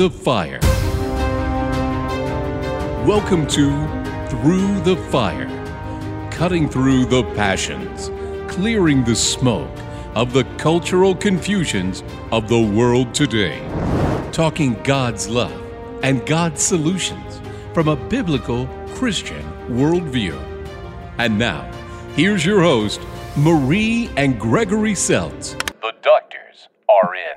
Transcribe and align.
the 0.00 0.08
Fire. 0.08 0.60
Welcome 3.06 3.46
to 3.48 3.66
Through 4.30 4.80
the 4.80 4.96
Fire, 5.10 5.46
cutting 6.30 6.70
through 6.70 7.04
the 7.04 7.22
passions, 7.34 8.10
clearing 8.50 9.04
the 9.04 9.14
smoke 9.14 9.70
of 10.14 10.32
the 10.32 10.44
cultural 10.56 11.14
confusions 11.14 12.02
of 12.32 12.48
the 12.48 12.58
world 12.58 13.14
today, 13.14 13.60
talking 14.32 14.82
God's 14.84 15.28
love 15.28 15.62
and 16.02 16.24
God's 16.24 16.62
solutions 16.62 17.42
from 17.74 17.88
a 17.88 17.96
biblical 18.08 18.66
Christian 18.94 19.42
worldview. 19.68 20.34
And 21.18 21.38
now, 21.38 21.70
here's 22.16 22.46
your 22.46 22.62
host, 22.62 23.02
Marie 23.36 24.08
and 24.16 24.40
Gregory 24.40 24.94
Seltz. 24.94 25.58
The 25.82 25.92
doctors 26.00 26.70
are 26.88 27.14
in. 27.14 27.29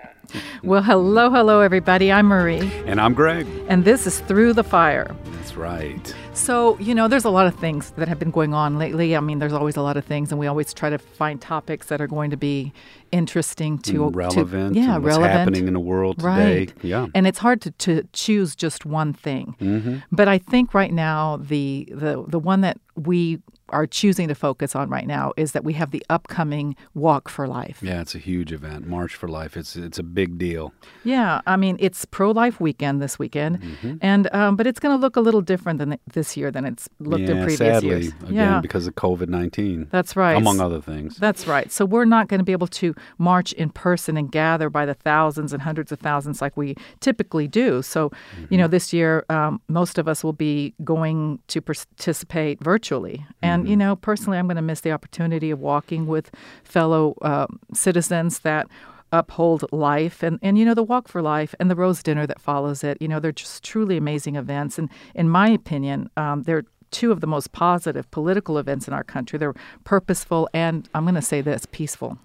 Well, 0.63 0.81
hello, 0.81 1.29
hello, 1.29 1.59
everybody. 1.59 2.11
I'm 2.11 2.25
Marie, 2.27 2.71
And 2.85 2.99
I'm 3.01 3.13
Greg. 3.13 3.47
and 3.67 3.83
this 3.83 4.07
is 4.07 4.19
Through 4.21 4.53
the 4.53 4.63
Fire. 4.63 5.13
That's 5.33 5.55
right. 5.57 6.15
So, 6.35 6.77
you 6.79 6.95
know, 6.95 7.07
there's 7.07 7.25
a 7.25 7.29
lot 7.29 7.45
of 7.45 7.55
things 7.55 7.91
that 7.91 8.07
have 8.07 8.17
been 8.17 8.31
going 8.31 8.53
on 8.55 8.77
lately. 8.79 9.15
I 9.15 9.19
mean, 9.19 9.37
there's 9.39 9.53
always 9.53 9.75
a 9.75 9.81
lot 9.81 9.97
of 9.97 10.03
things, 10.03 10.31
and 10.31 10.39
we 10.39 10.47
always 10.47 10.73
try 10.73 10.89
to 10.89 10.97
find 10.97 11.39
topics 11.39 11.87
that 11.87 12.01
are 12.01 12.07
going 12.07 12.31
to 12.31 12.37
be 12.37 12.73
interesting 13.11 13.77
to 13.79 14.09
relevant. 14.09 14.73
To, 14.73 14.79
yeah, 14.79 14.97
what's 14.97 15.05
relevant. 15.15 15.31
happening 15.31 15.67
in 15.67 15.73
the 15.73 15.79
world 15.79 16.17
today. 16.17 16.57
Right. 16.57 16.73
Yeah. 16.81 17.07
And 17.13 17.27
it's 17.27 17.39
hard 17.39 17.61
to, 17.61 17.71
to 17.71 18.07
choose 18.13 18.55
just 18.55 18.83
one 18.85 19.13
thing. 19.13 19.55
Mm-hmm. 19.61 19.97
But 20.11 20.27
I 20.27 20.39
think 20.39 20.73
right 20.73 20.91
now 20.91 21.37
the 21.37 21.87
the 21.91 22.23
the 22.27 22.39
one 22.39 22.61
that 22.61 22.77
we 22.95 23.39
are 23.69 23.87
choosing 23.87 24.27
to 24.27 24.35
focus 24.35 24.75
on 24.75 24.87
right 24.87 25.07
now 25.07 25.33
is 25.35 25.53
that 25.53 25.63
we 25.63 25.73
have 25.73 25.89
the 25.89 26.03
upcoming 26.07 26.75
Walk 26.93 27.27
for 27.27 27.47
Life. 27.47 27.79
Yeah, 27.81 28.01
it's 28.01 28.13
a 28.13 28.19
huge 28.19 28.51
event. 28.51 28.85
March 28.87 29.15
for 29.15 29.27
Life. 29.27 29.57
It's 29.57 29.75
it's 29.75 29.97
a 29.99 30.03
big 30.03 30.37
deal. 30.37 30.73
Yeah, 31.03 31.41
I 31.47 31.55
mean 31.57 31.77
it's 31.79 32.05
pro 32.05 32.31
life 32.31 32.59
weekend 32.59 33.01
this 33.01 33.17
weekend, 33.19 33.61
Mm-hmm. 33.61 33.95
and 34.01 34.33
um, 34.33 34.55
but 34.55 34.65
it's 34.67 34.79
going 34.79 34.95
to 34.95 35.01
look 35.01 35.15
a 35.15 35.21
little 35.21 35.41
different 35.41 35.77
than 35.79 35.97
this 36.13 36.22
year 36.37 36.51
than 36.51 36.65
it's 36.65 36.87
looked 36.99 37.23
yeah, 37.23 37.31
in 37.31 37.37
previous 37.37 37.57
sadly, 37.57 37.89
years. 37.89 38.07
again, 38.07 38.33
yeah, 38.33 38.61
because 38.61 38.87
of 38.87 38.95
COVID 38.95 39.27
nineteen. 39.27 39.87
that's 39.91 40.15
right. 40.15 40.35
Among 40.35 40.59
other 40.59 40.81
things. 40.81 41.17
That's 41.17 41.47
right. 41.47 41.71
So 41.71 41.85
we're 41.85 42.05
not 42.05 42.27
going 42.27 42.39
to 42.39 42.43
be 42.43 42.51
able 42.51 42.67
to 42.67 42.95
march 43.17 43.53
in 43.53 43.69
person 43.69 44.17
and 44.17 44.31
gather 44.31 44.69
by 44.69 44.85
the 44.85 44.93
thousands 44.93 45.53
and 45.53 45.61
hundreds 45.61 45.91
of 45.91 45.99
thousands 45.99 46.41
like 46.41 46.55
we 46.55 46.75
typically 46.99 47.47
do. 47.47 47.81
So, 47.81 48.11
you 48.49 48.57
know, 48.57 48.67
this 48.67 48.93
year 48.93 49.25
um, 49.29 49.61
most 49.67 49.97
of 49.97 50.07
us 50.07 50.23
will 50.23 50.33
be 50.33 50.73
going 50.83 51.39
to 51.47 51.61
participate 51.61 52.63
virtually. 52.63 53.25
And 53.41 53.67
you 53.67 53.77
know, 53.77 53.95
personally, 53.95 54.37
I'm 54.37 54.47
going 54.47 54.55
to 54.55 54.61
miss 54.61 54.81
the 54.81 54.91
opportunity 54.91 55.51
of 55.51 55.59
walking 55.59 56.07
with 56.07 56.31
fellow 56.63 57.15
uh, 57.21 57.47
citizens 57.73 58.39
that 58.39 58.67
uphold 59.13 59.63
life 59.71 60.23
and, 60.23 60.39
and 60.41 60.57
you 60.57 60.65
know 60.65 60.73
the 60.73 60.83
walk 60.83 61.07
for 61.07 61.21
life 61.21 61.53
and 61.59 61.71
the 61.71 61.75
rose 61.75 62.03
dinner 62.03 62.25
that 62.27 62.41
follows 62.41 62.83
it 62.83 62.97
you 62.99 63.07
know 63.07 63.19
they're 63.19 63.31
just 63.31 63.63
truly 63.63 63.95
amazing 63.95 64.35
events 64.35 64.77
and 64.77 64.89
in 65.15 65.29
my 65.29 65.47
opinion 65.49 66.09
um, 66.17 66.43
they're 66.43 66.65
two 66.91 67.11
of 67.11 67.21
the 67.21 67.27
most 67.27 67.51
positive 67.53 68.09
political 68.11 68.57
events 68.57 68.87
in 68.87 68.93
our 68.93 69.03
country 69.03 69.39
they're 69.39 69.53
purposeful 69.83 70.49
and 70.53 70.89
i'm 70.93 71.05
going 71.05 71.15
to 71.15 71.21
say 71.21 71.39
this 71.41 71.65
peaceful 71.71 72.17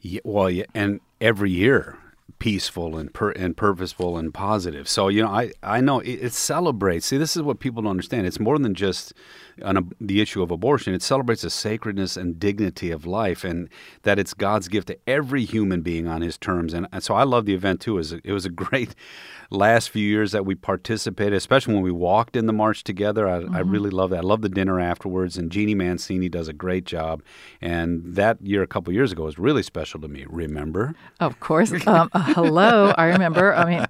Yeah, 0.00 0.20
well, 0.24 0.50
yeah, 0.50 0.64
and 0.74 1.00
every 1.20 1.50
year 1.50 1.96
peaceful 2.38 2.96
and 2.98 3.12
per, 3.14 3.30
and 3.32 3.56
purposeful 3.56 4.18
and 4.18 4.32
positive. 4.34 4.88
So 4.88 5.08
you 5.08 5.22
know, 5.22 5.30
I 5.30 5.52
I 5.62 5.80
know 5.80 6.00
it, 6.00 6.18
it 6.26 6.32
celebrates. 6.32 7.06
See, 7.06 7.16
this 7.16 7.36
is 7.36 7.42
what 7.42 7.60
people 7.60 7.82
don't 7.82 7.90
understand. 7.90 8.26
It's 8.26 8.40
more 8.40 8.58
than 8.58 8.74
just 8.74 9.14
on 9.62 9.76
a, 9.76 9.82
the 10.00 10.20
issue 10.20 10.42
of 10.42 10.50
abortion. 10.50 10.94
It 10.94 11.02
celebrates 11.02 11.42
the 11.42 11.50
sacredness 11.50 12.16
and 12.16 12.38
dignity 12.38 12.90
of 12.90 13.06
life, 13.06 13.44
and 13.44 13.68
that 14.02 14.18
it's 14.18 14.34
God's 14.34 14.68
gift 14.68 14.88
to 14.88 14.98
every 15.06 15.44
human 15.44 15.82
being 15.82 16.06
on 16.06 16.22
His 16.22 16.38
terms. 16.38 16.74
And, 16.74 16.86
and 16.92 17.02
so 17.02 17.14
I 17.14 17.24
love 17.24 17.46
the 17.46 17.54
event 17.54 17.80
too. 17.80 17.94
It 17.94 17.96
was, 17.96 18.12
a, 18.12 18.20
it 18.24 18.32
was 18.32 18.46
a 18.46 18.50
great 18.66 18.94
last 19.50 19.90
few 19.90 20.06
years 20.06 20.32
that 20.32 20.44
we 20.44 20.54
participated, 20.54 21.34
especially 21.34 21.74
when 21.74 21.82
we 21.82 21.92
walked 21.92 22.36
in 22.36 22.46
the 22.46 22.52
march 22.52 22.82
together. 22.84 23.28
I, 23.28 23.44
I 23.56 23.60
really 23.60 23.90
love 23.90 24.10
that. 24.10 24.18
I 24.18 24.22
love 24.22 24.42
the 24.42 24.48
dinner 24.48 24.80
afterwards, 24.80 25.38
and 25.38 25.50
Jeannie 25.50 25.74
Mancini 25.74 26.28
does 26.28 26.48
a 26.48 26.52
great 26.52 26.84
job. 26.84 27.22
And 27.60 28.02
that 28.04 28.40
year, 28.42 28.62
a 28.62 28.66
couple 28.66 28.92
years 28.92 29.12
ago, 29.12 29.24
was 29.24 29.38
really 29.38 29.62
special 29.62 30.00
to 30.00 30.08
me. 30.08 30.24
Remember? 30.28 30.94
of 31.20 31.40
course 31.40 31.72
um, 31.86 32.08
uh, 32.12 32.22
hello 32.34 32.92
i 32.96 33.06
remember 33.06 33.54
i 33.54 33.64
mean 33.64 33.86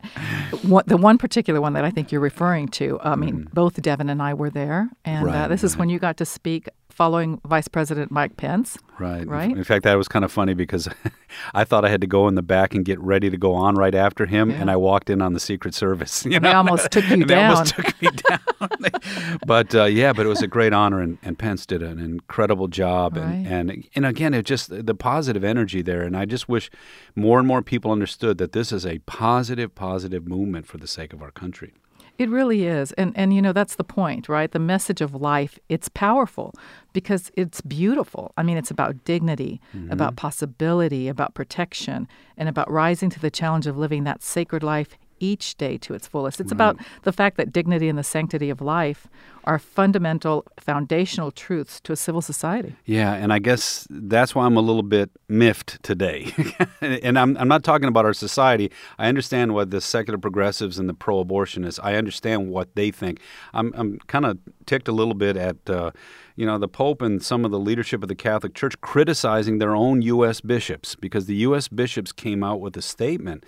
the 0.86 0.96
one 0.96 1.18
particular 1.18 1.60
one 1.60 1.72
that 1.72 1.84
i 1.84 1.90
think 1.90 2.12
you're 2.12 2.20
referring 2.20 2.68
to 2.68 2.98
i 3.02 3.14
mean 3.16 3.48
both 3.52 3.80
devin 3.82 4.08
and 4.08 4.22
i 4.22 4.32
were 4.32 4.50
there 4.50 4.88
and 5.04 5.28
uh, 5.28 5.32
Right, 5.32 5.48
this 5.56 5.64
is 5.64 5.74
right. 5.74 5.80
when 5.80 5.88
you 5.88 5.98
got 5.98 6.16
to 6.18 6.24
speak 6.24 6.68
following 6.90 7.40
vice 7.46 7.68
president 7.68 8.10
mike 8.10 8.36
pence 8.36 8.78
Right. 8.98 9.26
Right? 9.26 9.50
In 9.54 9.64
fact, 9.64 9.84
that 9.84 9.94
was 9.96 10.08
kind 10.08 10.24
of 10.24 10.32
funny 10.32 10.54
because 10.54 10.88
I 11.54 11.64
thought 11.64 11.84
I 11.84 11.90
had 11.90 12.00
to 12.00 12.06
go 12.06 12.28
in 12.28 12.34
the 12.34 12.42
back 12.42 12.74
and 12.74 12.82
get 12.84 12.98
ready 12.98 13.28
to 13.28 13.36
go 13.36 13.52
on 13.52 13.74
right 13.74 13.94
after 13.94 14.24
him, 14.24 14.50
and 14.50 14.70
I 14.70 14.76
walked 14.76 15.10
in 15.10 15.20
on 15.20 15.34
the 15.34 15.40
Secret 15.40 15.74
Service. 15.74 16.24
You 16.36 16.40
know? 16.40 16.48
they 16.48 16.54
almost 16.54 16.90
took 16.90 17.04
you 17.08 17.12
And 17.12 17.28
they 17.28 17.44
almost 17.44 17.74
took 17.74 18.02
me 18.02 18.08
down. 18.08 18.40
but 19.46 19.74
uh, 19.74 19.84
yeah, 19.84 20.12
but 20.12 20.24
it 20.24 20.28
was 20.28 20.42
a 20.42 20.46
great 20.46 20.72
honor, 20.72 21.00
and, 21.00 21.18
and 21.22 21.38
Pence 21.38 21.66
did 21.66 21.82
an 21.82 21.98
incredible 21.98 22.68
job, 22.68 23.16
and, 23.16 23.26
Right. 23.26 23.52
and 23.52 23.84
and 23.94 24.06
again, 24.06 24.32
it 24.34 24.44
just 24.46 24.70
the 24.86 24.94
positive 24.94 25.44
energy 25.44 25.82
there, 25.82 26.02
and 26.02 26.16
I 26.16 26.24
just 26.24 26.48
wish 26.48 26.70
more 27.14 27.38
and 27.38 27.46
more 27.46 27.62
people 27.62 27.90
understood 27.92 28.38
that 28.38 28.52
this 28.52 28.72
is 28.72 28.86
a 28.86 28.98
positive, 29.00 29.74
positive 29.74 30.26
movement 30.26 30.66
for 30.66 30.78
the 30.78 30.86
sake 30.86 31.12
of 31.12 31.20
our 31.22 31.30
country. 31.30 31.74
It 32.18 32.30
really 32.30 32.64
is. 32.64 32.92
And 32.92 33.12
and 33.16 33.34
you 33.34 33.42
know 33.42 33.52
that's 33.52 33.76
the 33.76 33.84
point, 33.84 34.28
right? 34.28 34.50
The 34.50 34.58
message 34.58 35.00
of 35.00 35.14
life, 35.14 35.58
it's 35.68 35.88
powerful 35.88 36.54
because 36.92 37.30
it's 37.34 37.60
beautiful. 37.60 38.32
I 38.36 38.42
mean, 38.42 38.56
it's 38.56 38.70
about 38.70 39.04
dignity, 39.04 39.60
mm-hmm. 39.74 39.92
about 39.92 40.16
possibility, 40.16 41.08
about 41.08 41.34
protection, 41.34 42.08
and 42.36 42.48
about 42.48 42.70
rising 42.70 43.10
to 43.10 43.20
the 43.20 43.30
challenge 43.30 43.66
of 43.66 43.76
living 43.76 44.04
that 44.04 44.22
sacred 44.22 44.62
life 44.62 44.96
each 45.20 45.56
day 45.56 45.78
to 45.78 45.94
its 45.94 46.06
fullest. 46.06 46.40
It's 46.40 46.52
about 46.52 46.78
the 47.02 47.12
fact 47.12 47.36
that 47.36 47.52
dignity 47.52 47.88
and 47.88 47.98
the 47.98 48.04
sanctity 48.04 48.50
of 48.50 48.60
life 48.60 49.08
are 49.46 49.58
fundamental 49.58 50.44
foundational 50.58 51.30
truths 51.30 51.80
to 51.80 51.92
a 51.92 51.96
civil 51.96 52.20
society. 52.20 52.74
Yeah, 52.84 53.14
and 53.14 53.32
I 53.32 53.38
guess 53.38 53.86
that's 53.88 54.34
why 54.34 54.44
I'm 54.44 54.56
a 54.56 54.60
little 54.60 54.82
bit 54.82 55.10
miffed 55.28 55.82
today. 55.84 56.32
and 56.80 57.16
I'm, 57.16 57.36
I'm 57.36 57.46
not 57.46 57.62
talking 57.62 57.88
about 57.88 58.04
our 58.04 58.12
society. 58.12 58.72
I 58.98 59.08
understand 59.08 59.54
what 59.54 59.70
the 59.70 59.80
secular 59.80 60.18
progressives 60.18 60.78
and 60.78 60.88
the 60.88 60.94
pro 60.94 61.24
abortionists, 61.24 61.78
I 61.82 61.94
understand 61.94 62.50
what 62.50 62.74
they 62.74 62.90
think. 62.90 63.20
I'm, 63.54 63.72
I'm 63.76 63.98
kind 64.08 64.24
of 64.24 64.38
ticked 64.66 64.88
a 64.88 64.92
little 64.92 65.14
bit 65.14 65.36
at, 65.36 65.70
uh, 65.70 65.92
you 66.34 66.44
know, 66.44 66.58
the 66.58 66.68
Pope 66.68 67.00
and 67.00 67.22
some 67.22 67.44
of 67.44 67.52
the 67.52 67.58
leadership 67.60 68.02
of 68.02 68.08
the 68.08 68.16
Catholic 68.16 68.54
Church 68.54 68.80
criticizing 68.80 69.58
their 69.58 69.76
own 69.76 70.02
U.S. 70.02 70.40
bishops 70.40 70.96
because 70.96 71.26
the 71.26 71.36
U.S. 71.36 71.68
bishops 71.68 72.10
came 72.10 72.42
out 72.42 72.60
with 72.60 72.76
a 72.76 72.82
statement 72.82 73.44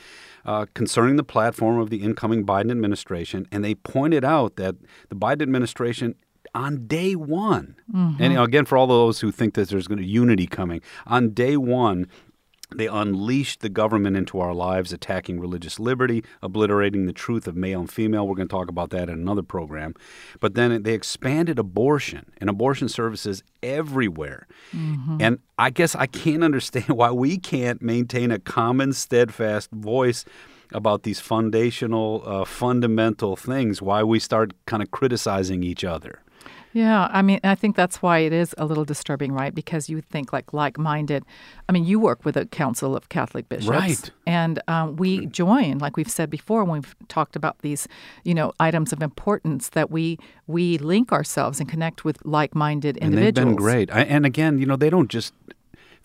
uh, 0.48 0.64
concerning 0.72 1.16
the 1.16 1.24
platform 1.34 1.78
of 1.78 1.90
the 1.90 1.98
incoming 1.98 2.42
Biden 2.44 2.70
administration, 2.70 3.46
and 3.52 3.62
they 3.62 3.74
pointed 3.74 4.24
out 4.24 4.56
that 4.56 4.76
the 5.10 5.14
Biden 5.14 5.42
administration 5.42 6.14
on 6.54 6.86
day 6.86 7.14
one, 7.14 7.76
and 7.92 8.32
you 8.32 8.38
know, 8.38 8.44
again, 8.44 8.64
for 8.64 8.78
all 8.78 8.86
those 8.86 9.20
who 9.20 9.30
think 9.30 9.52
that 9.54 9.68
there's 9.68 9.86
going 9.86 9.98
to 9.98 10.06
unity 10.22 10.46
coming, 10.46 10.80
on 11.06 11.22
day 11.34 11.56
one, 11.58 12.06
they 12.74 12.86
unleashed 12.86 13.60
the 13.60 13.68
government 13.68 14.16
into 14.16 14.40
our 14.40 14.52
lives, 14.52 14.92
attacking 14.92 15.40
religious 15.40 15.80
liberty, 15.80 16.22
obliterating 16.42 17.06
the 17.06 17.12
truth 17.12 17.46
of 17.46 17.56
male 17.56 17.80
and 17.80 17.90
female. 17.90 18.28
We're 18.28 18.34
going 18.34 18.48
to 18.48 18.52
talk 18.54 18.68
about 18.68 18.90
that 18.90 19.08
in 19.08 19.18
another 19.18 19.42
program. 19.42 19.94
But 20.40 20.54
then 20.54 20.82
they 20.82 20.92
expanded 20.92 21.58
abortion 21.58 22.30
and 22.38 22.50
abortion 22.50 22.88
services 22.88 23.42
everywhere. 23.62 24.46
And 25.20 25.38
I 25.58 25.70
guess 25.70 25.94
I 25.94 26.06
can't 26.06 26.44
understand 26.44 26.88
why 26.88 27.10
we 27.10 27.38
can't 27.38 27.80
maintain 27.80 28.30
a 28.30 28.38
common, 28.38 28.92
steadfast 28.92 29.70
voice 29.70 30.24
about 30.72 31.02
these 31.04 31.20
foundational, 31.20 32.22
uh, 32.26 32.44
fundamental 32.44 33.36
things, 33.36 33.80
why 33.80 34.02
we 34.02 34.18
start 34.18 34.52
kind 34.66 34.82
of 34.82 34.90
criticizing 34.90 35.62
each 35.62 35.84
other. 35.84 36.20
Yeah, 36.72 37.08
I 37.10 37.22
mean, 37.22 37.40
I 37.44 37.54
think 37.54 37.76
that's 37.76 38.02
why 38.02 38.18
it 38.18 38.32
is 38.32 38.54
a 38.58 38.64
little 38.66 38.84
disturbing, 38.84 39.32
right? 39.32 39.54
Because 39.54 39.88
you 39.88 40.00
think 40.00 40.32
like 40.32 40.52
like-minded. 40.52 41.24
I 41.68 41.72
mean, 41.72 41.84
you 41.84 41.98
work 41.98 42.24
with 42.24 42.36
a 42.36 42.46
council 42.46 42.94
of 42.94 43.08
Catholic 43.08 43.48
bishops, 43.48 43.68
Right. 43.68 44.10
And 44.26 44.60
um, 44.68 44.96
we 44.96 45.26
join, 45.26 45.78
like 45.78 45.96
we've 45.96 46.10
said 46.10 46.30
before, 46.30 46.64
when 46.64 46.80
we've 46.80 46.96
talked 47.08 47.36
about 47.36 47.58
these, 47.60 47.88
you 48.24 48.34
know, 48.34 48.52
items 48.60 48.92
of 48.92 49.02
importance 49.02 49.70
that 49.70 49.90
we 49.90 50.18
we 50.46 50.78
link 50.78 51.12
ourselves 51.12 51.60
and 51.60 51.68
connect 51.68 52.04
with 52.04 52.18
like-minded 52.24 52.96
and 52.98 53.14
individuals. 53.14 53.34
they've 53.34 53.44
been 53.44 53.56
great. 53.56 53.90
I, 53.92 54.02
and 54.02 54.26
again, 54.26 54.58
you 54.58 54.66
know, 54.66 54.76
they 54.76 54.90
don't 54.90 55.08
just 55.08 55.32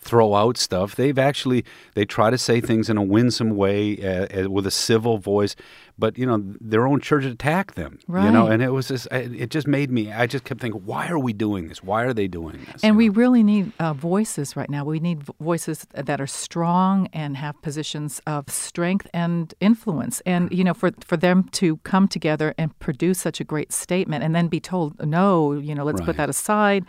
throw 0.04 0.34
out 0.34 0.56
stuff. 0.56 0.94
They've 0.94 1.18
actually 1.18 1.64
they 1.94 2.04
try 2.04 2.30
to 2.30 2.38
say 2.38 2.60
things 2.60 2.88
in 2.90 2.96
a 2.96 3.02
winsome 3.02 3.56
way 3.56 3.98
uh, 4.02 4.44
uh, 4.44 4.50
with 4.50 4.66
a 4.66 4.70
civil 4.70 5.18
voice, 5.18 5.56
but 5.98 6.18
you 6.18 6.26
know 6.26 6.42
their 6.60 6.86
own 6.86 7.00
church 7.00 7.24
attacked 7.24 7.74
them. 7.74 7.98
You 8.08 8.32
know, 8.32 8.46
and 8.46 8.62
it 8.62 8.70
was 8.70 8.88
just 8.88 9.06
it 9.10 9.50
just 9.50 9.66
made 9.66 9.90
me. 9.90 10.12
I 10.12 10.26
just 10.26 10.44
kept 10.44 10.60
thinking, 10.60 10.82
why 10.84 11.08
are 11.08 11.18
we 11.18 11.32
doing 11.32 11.68
this? 11.68 11.82
Why 11.82 12.04
are 12.04 12.12
they 12.12 12.28
doing 12.28 12.66
this? 12.72 12.82
And 12.82 12.96
we 12.96 13.08
know? 13.08 13.14
really 13.14 13.42
need 13.42 13.72
uh, 13.78 13.92
voices 13.92 14.56
right 14.56 14.68
now. 14.68 14.84
We 14.84 15.00
need 15.00 15.22
voices 15.40 15.86
that 15.92 16.20
are 16.20 16.26
strong 16.26 17.08
and 17.12 17.36
have 17.36 17.60
positions 17.62 18.20
of 18.26 18.50
strength 18.50 19.06
and 19.14 19.54
influence. 19.60 20.20
And 20.26 20.50
you 20.52 20.64
know, 20.64 20.74
for 20.74 20.90
for 21.04 21.16
them 21.16 21.44
to 21.52 21.76
come 21.78 22.08
together 22.08 22.54
and 22.58 22.76
produce 22.78 23.20
such 23.20 23.40
a 23.40 23.44
great 23.44 23.72
statement, 23.72 24.24
and 24.24 24.34
then 24.34 24.48
be 24.48 24.60
told, 24.60 25.04
no, 25.06 25.52
you 25.52 25.74
know, 25.74 25.84
let's 25.84 26.00
put 26.00 26.16
that 26.16 26.28
aside. 26.28 26.84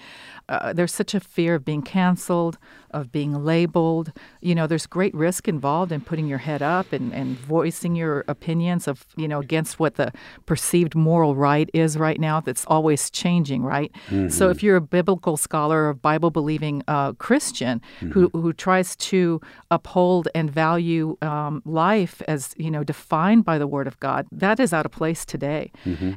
Uh, 0.48 0.74
there's 0.74 0.94
such 0.94 1.16
a 1.16 1.20
fear 1.20 1.56
of 1.56 1.66
being 1.66 1.82
canceled, 1.82 2.58
of 2.92 3.12
being 3.12 3.34
labeled. 3.34 4.12
You 4.42 4.54
know, 4.54 4.68
there's 4.68 4.86
great 4.86 5.14
risk 5.16 5.48
involved 5.48 5.92
in 5.92 6.02
putting 6.02 6.28
your 6.28 6.38
head 6.38 6.62
up 6.62 6.94
and, 6.94 7.14
and 7.14 7.38
voicing 7.38 7.96
your 7.96 8.24
opinions 8.28 8.88
of, 8.88 8.95
you 9.16 9.28
know, 9.28 9.40
against 9.40 9.80
what 9.80 9.96
the 9.96 10.12
perceived 10.46 10.96
moral 10.96 11.36
right 11.36 11.70
is 11.74 11.98
right 11.98 12.20
now 12.20 12.40
that's 12.40 12.66
always 12.68 13.10
changing, 13.10 13.64
right? 13.64 13.92
So 14.30 14.50
if 14.50 14.64
you're 14.64 14.78
a 14.78 14.82
biblical 14.82 15.38
scholar 15.38 15.88
or 15.90 15.94
Bible 15.94 16.32
believing 16.32 16.84
uh, 16.88 17.14
Christian 17.14 17.82
who, 18.14 18.30
who 18.34 18.54
tries 18.54 18.96
to 18.98 19.42
uphold 19.72 20.28
and 20.36 20.50
value 20.52 21.18
um, 21.22 21.62
life 21.66 22.22
as, 22.28 22.54
you 22.58 22.72
know, 22.72 22.84
defined 22.84 23.46
by 23.46 23.58
the 23.58 23.68
Word 23.68 23.88
of 23.88 24.00
God, 24.00 24.28
that 24.32 24.60
is 24.60 24.74
out 24.74 24.86
of 24.86 24.92
place 24.92 25.26
today. 25.26 25.72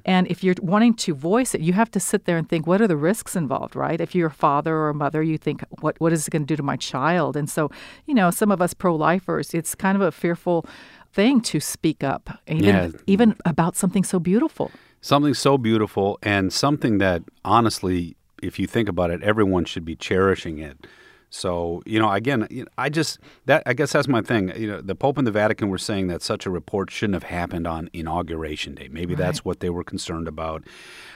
And 0.04 0.26
if 0.28 0.42
you're 0.44 0.54
wanting 0.62 0.94
to 0.94 1.14
voice 1.14 1.54
it, 1.54 1.60
you 1.60 1.72
have 1.72 1.90
to 1.92 2.00
sit 2.00 2.24
there 2.24 2.36
and 2.36 2.48
think, 2.48 2.66
what 2.66 2.80
are 2.80 2.86
the 2.88 2.96
risks 2.96 3.36
involved, 3.36 3.74
right? 3.76 4.00
If 4.00 4.14
you're 4.14 4.28
a 4.28 4.30
father 4.30 4.74
or 4.76 4.88
a 4.90 4.94
mother, 4.94 5.22
you 5.22 5.38
think, 5.38 5.62
what 5.80 5.96
what 6.00 6.12
is 6.12 6.26
it 6.26 6.30
going 6.30 6.42
to 6.42 6.46
do 6.46 6.56
to 6.56 6.62
my 6.62 6.76
child? 6.76 7.36
And 7.36 7.48
so, 7.50 7.70
you 8.06 8.14
know, 8.14 8.30
some 8.30 8.50
of 8.50 8.60
us 8.62 8.74
pro-lifers, 8.74 9.54
it's 9.54 9.74
kind 9.74 9.96
of 9.96 10.02
a 10.02 10.12
fearful 10.12 10.64
thing 11.12 11.40
to 11.40 11.60
speak 11.60 12.04
up, 12.04 12.38
even 12.46 12.64
Yeah. 12.74 12.88
even 13.06 13.34
about 13.44 13.76
something 13.76 14.04
so 14.04 14.18
beautiful. 14.18 14.70
Something 15.00 15.34
so 15.34 15.58
beautiful 15.58 16.18
and 16.22 16.52
something 16.52 16.98
that 16.98 17.22
honestly, 17.44 18.16
if 18.42 18.58
you 18.58 18.66
think 18.66 18.88
about 18.88 19.10
it, 19.10 19.22
everyone 19.22 19.64
should 19.64 19.84
be 19.84 19.96
cherishing 19.96 20.58
it. 20.58 20.86
So, 21.30 21.82
you 21.84 21.98
know, 21.98 22.10
again, 22.10 22.66
I 22.78 22.88
just 22.88 23.18
that 23.44 23.62
I 23.66 23.74
guess 23.74 23.92
that's 23.92 24.08
my 24.08 24.22
thing. 24.22 24.52
You 24.56 24.68
know, 24.68 24.80
the 24.80 24.94
Pope 24.94 25.18
and 25.18 25.26
the 25.26 25.30
Vatican 25.30 25.68
were 25.68 25.78
saying 25.78 26.06
that 26.08 26.22
such 26.22 26.46
a 26.46 26.50
report 26.50 26.90
shouldn't 26.90 27.14
have 27.14 27.30
happened 27.30 27.66
on 27.66 27.90
inauguration 27.92 28.74
day. 28.74 28.88
Maybe 28.90 29.14
that's 29.14 29.44
what 29.44 29.60
they 29.60 29.68
were 29.68 29.84
concerned 29.84 30.26
about. 30.26 30.64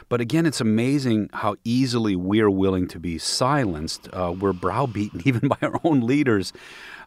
But 0.09 0.21
again, 0.21 0.45
it's 0.45 0.61
amazing 0.61 1.31
how 1.33 1.57
easily 1.65 2.15
we're 2.17 2.51
willing 2.51 2.87
to 2.89 3.01
be 3.01 3.17
silenced. 3.17 4.09
Uh, 4.13 4.35
we're 4.39 4.53
browbeaten 4.53 5.23
even 5.25 5.49
by 5.49 5.57
our 5.63 5.81
own 5.85 6.01
leaders 6.01 6.53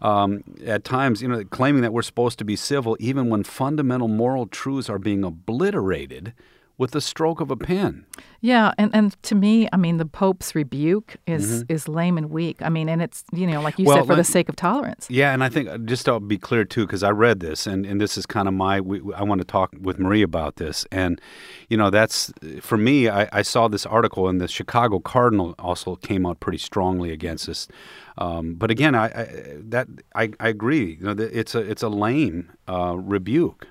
um, 0.02 0.44
at 0.66 0.84
times, 0.84 1.22
you 1.22 1.28
know, 1.28 1.44
claiming 1.46 1.84
that 1.84 1.94
we're 1.94 2.02
supposed 2.02 2.40
to 2.40 2.46
be 2.46 2.56
civil, 2.56 2.98
even 3.00 3.30
when 3.30 3.44
fundamental 3.44 4.08
moral 4.08 4.48
truths 4.48 4.90
are 4.90 5.00
being 5.00 5.24
obliterated 5.24 6.34
with 6.78 6.92
the 6.92 7.02
stroke 7.02 7.40
of 7.40 7.50
a 7.52 7.56
pen. 7.56 8.06
Yeah, 8.42 8.74
and, 8.78 8.94
and 8.94 9.24
to 9.24 9.36
me, 9.36 9.68
I 9.72 9.78
mean, 9.78 9.98
the 9.98 10.06
Pope's 10.06 10.54
rebuke 10.54 11.16
is 11.26 11.64
is 11.70 11.88
lame 11.88 12.18
and 12.18 12.30
weak. 12.30 12.62
I 12.62 12.70
mean, 12.70 12.90
and 12.90 13.02
it's 13.02 13.24
you 13.32 13.48
know, 13.48 13.62
like 13.62 13.80
you 13.80 13.86
Mm-hmm. 13.86 13.94
Well, 13.94 14.06
said, 14.06 14.08
for 14.08 14.16
the 14.16 14.24
sake 14.24 14.50
of 14.50 14.56
tolerance. 14.56 15.08
Yeah, 15.10 15.34
and 15.34 15.44
I 15.44 15.50
think 15.50 15.70
uh, 15.70 15.78
just 15.78 16.06
to 16.06 16.20
be 16.20 16.38
clear 16.38 16.66
too, 16.66 16.86
because 16.86 17.04
I 17.04 17.12
read 17.12 17.40
this, 17.40 17.68
and, 17.68 17.86
and 17.86 18.02
this 18.02 18.18
is 18.18 18.26
kind 18.26 18.48
of 18.48 18.54
my. 18.54 18.82
We, 18.82 19.02
I 19.14 19.24
want 19.24 19.42
to 19.42 19.46
talk 19.46 19.76
with 19.80 20.00
Marie 20.00 20.24
about 20.24 20.56
this, 20.56 20.86
and 20.92 21.22
you 21.70 21.78
know 21.78 21.90
that's 21.90 22.34
for 22.62 22.78
me. 22.78 23.10
I, 23.10 23.30
I 23.32 23.42
saw 23.44 23.68
this 23.68 23.86
article, 23.86 24.28
and 24.28 24.42
the 24.42 24.48
Chicago 24.48 25.00
Cardinal 25.00 25.54
also 25.60 25.96
came 25.96 26.26
out 26.26 26.40
pretty 26.40 26.58
strongly 26.58 27.12
against 27.12 27.48
this. 27.48 27.68
Um, 28.18 28.56
but 28.56 28.72
again, 28.72 28.96
I, 28.96 29.06
I 29.06 29.58
that 29.60 29.88
I, 30.16 30.32
I 30.40 30.48
agree. 30.50 30.98
You 31.00 31.14
know, 31.14 31.24
it's 31.24 31.54
a 31.54 31.60
it's 31.60 31.84
a 31.84 31.90
lame 31.90 32.52
uh, 32.68 32.96
rebuke. 32.98 33.68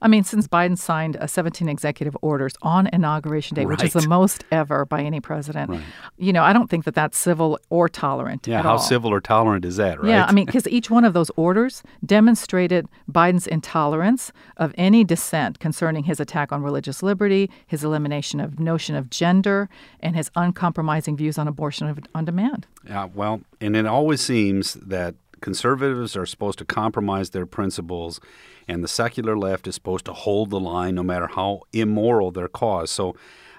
I 0.00 0.06
mean, 0.06 0.22
since 0.22 0.46
Biden 0.46 0.78
signed 0.78 1.16
uh, 1.16 1.26
17 1.26 1.68
executive 1.68 2.16
orders 2.22 2.52
on 2.62 2.88
Inauguration 2.92 3.51
Day, 3.52 3.66
which 3.66 3.82
is 3.82 3.92
the 3.92 4.06
most 4.08 4.44
ever 4.50 4.84
by 4.84 5.02
any 5.02 5.20
president, 5.20 5.82
you 6.18 6.32
know, 6.32 6.42
I 6.42 6.52
don't 6.52 6.68
think 6.68 6.84
that 6.84 6.94
that's 6.94 7.18
civil 7.18 7.58
or 7.70 7.88
tolerant. 7.88 8.46
Yeah, 8.46 8.62
how 8.62 8.72
all. 8.72 8.78
civil 8.78 9.12
or 9.12 9.20
tolerant 9.20 9.64
is 9.64 9.76
that, 9.76 10.00
right? 10.00 10.08
Yeah, 10.08 10.24
I 10.24 10.32
mean, 10.32 10.46
because 10.46 10.66
each 10.68 10.90
one 10.90 11.04
of 11.04 11.12
those 11.12 11.30
orders 11.36 11.82
demonstrated 12.04 12.88
Biden's 13.10 13.46
intolerance 13.46 14.32
of 14.56 14.74
any 14.76 15.04
dissent 15.04 15.58
concerning 15.58 16.04
his 16.04 16.20
attack 16.20 16.52
on 16.52 16.62
religious 16.62 17.02
liberty, 17.02 17.50
his 17.66 17.84
elimination 17.84 18.40
of 18.40 18.58
notion 18.58 18.96
of 18.96 19.10
gender, 19.10 19.68
and 20.00 20.16
his 20.16 20.30
uncompromising 20.36 21.16
views 21.16 21.38
on 21.38 21.48
abortion 21.48 22.02
on 22.14 22.24
demand. 22.24 22.66
Yeah, 22.86 23.08
well, 23.14 23.42
and 23.60 23.76
it 23.76 23.86
always 23.86 24.20
seems 24.20 24.74
that 24.74 25.14
conservatives 25.42 26.16
are 26.16 26.24
supposed 26.24 26.58
to 26.58 26.64
compromise 26.64 27.30
their 27.30 27.46
principles, 27.46 28.20
and 28.66 28.82
the 28.82 28.88
secular 28.88 29.36
left 29.36 29.66
is 29.66 29.74
supposed 29.74 30.06
to 30.06 30.12
hold 30.12 30.50
the 30.50 30.60
line 30.60 30.94
no 30.94 31.02
matter 31.02 31.26
how 31.26 31.62
immoral 31.72 32.30
their 32.30 32.48
cause. 32.48 32.90
So, 32.90 33.14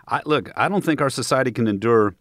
I, 0.07 0.21
look, 0.25 0.51
I 0.55 0.67
don't 0.67 0.83
think 0.83 0.99
our 0.99 1.09
society 1.09 1.51
can 1.51 1.67
endure 1.67 2.15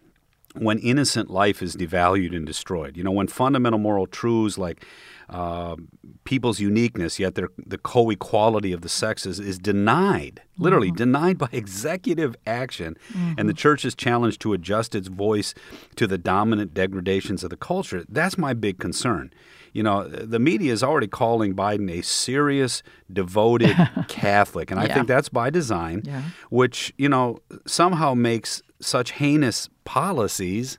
when 0.55 0.79
innocent 0.79 1.31
life 1.31 1.63
is 1.63 1.77
devalued 1.77 2.35
and 2.37 2.47
destroyed. 2.47 2.97
You 2.97 3.05
know, 3.05 3.11
when 3.11 3.29
fundamental 3.29 3.79
moral 3.79 4.07
truths 4.07 4.59
like 4.59 4.85
uh, 5.29 5.77
people's 6.25 6.61
uniqueness, 6.61 7.19
yet 7.19 7.35
their, 7.35 7.49
the 7.57 7.79
co 7.79 8.11
equality 8.11 8.73
of 8.73 8.83
the 8.83 8.89
sexes, 8.89 9.41
is 9.41 9.59
denied, 9.59 10.43
literally 10.59 10.91
denied 10.91 11.39
by 11.39 11.49
executive 11.53 12.37
action, 12.47 12.97
and 13.39 13.49
the 13.49 13.55
church 13.55 13.85
is 13.85 13.95
challenged 13.95 14.41
to 14.43 14.53
adjust 14.53 14.95
its 14.95 15.09
voice 15.09 15.55
to 15.97 16.07
the 16.07 16.19
dominant 16.19 16.75
degradations 16.75 17.43
of 17.43 17.51
the 17.51 17.57
culture. 17.57 18.05
That's 18.09 18.37
my 18.37 18.53
big 18.53 18.79
concern. 18.79 19.33
You 19.73 19.83
know, 19.83 20.07
the 20.07 20.39
media 20.39 20.73
is 20.73 20.83
already 20.83 21.07
calling 21.09 21.55
Biden 21.55 21.91
a 21.91 22.03
serious, 22.03 22.83
devoted 23.13 23.75
Catholic, 24.09 24.71
and 24.71 24.79
I 24.79 24.85
Yeah. 24.87 24.95
think 24.95 25.09
that's 25.09 25.29
by 25.29 25.51
design, 25.51 26.03
Yeah. 26.05 26.23
which, 26.51 26.93
you 26.99 27.09
know, 27.09 27.39
somehow 27.67 28.15
makes 28.15 28.63
such 28.81 29.13
heinous 29.13 29.69
policies 29.85 30.79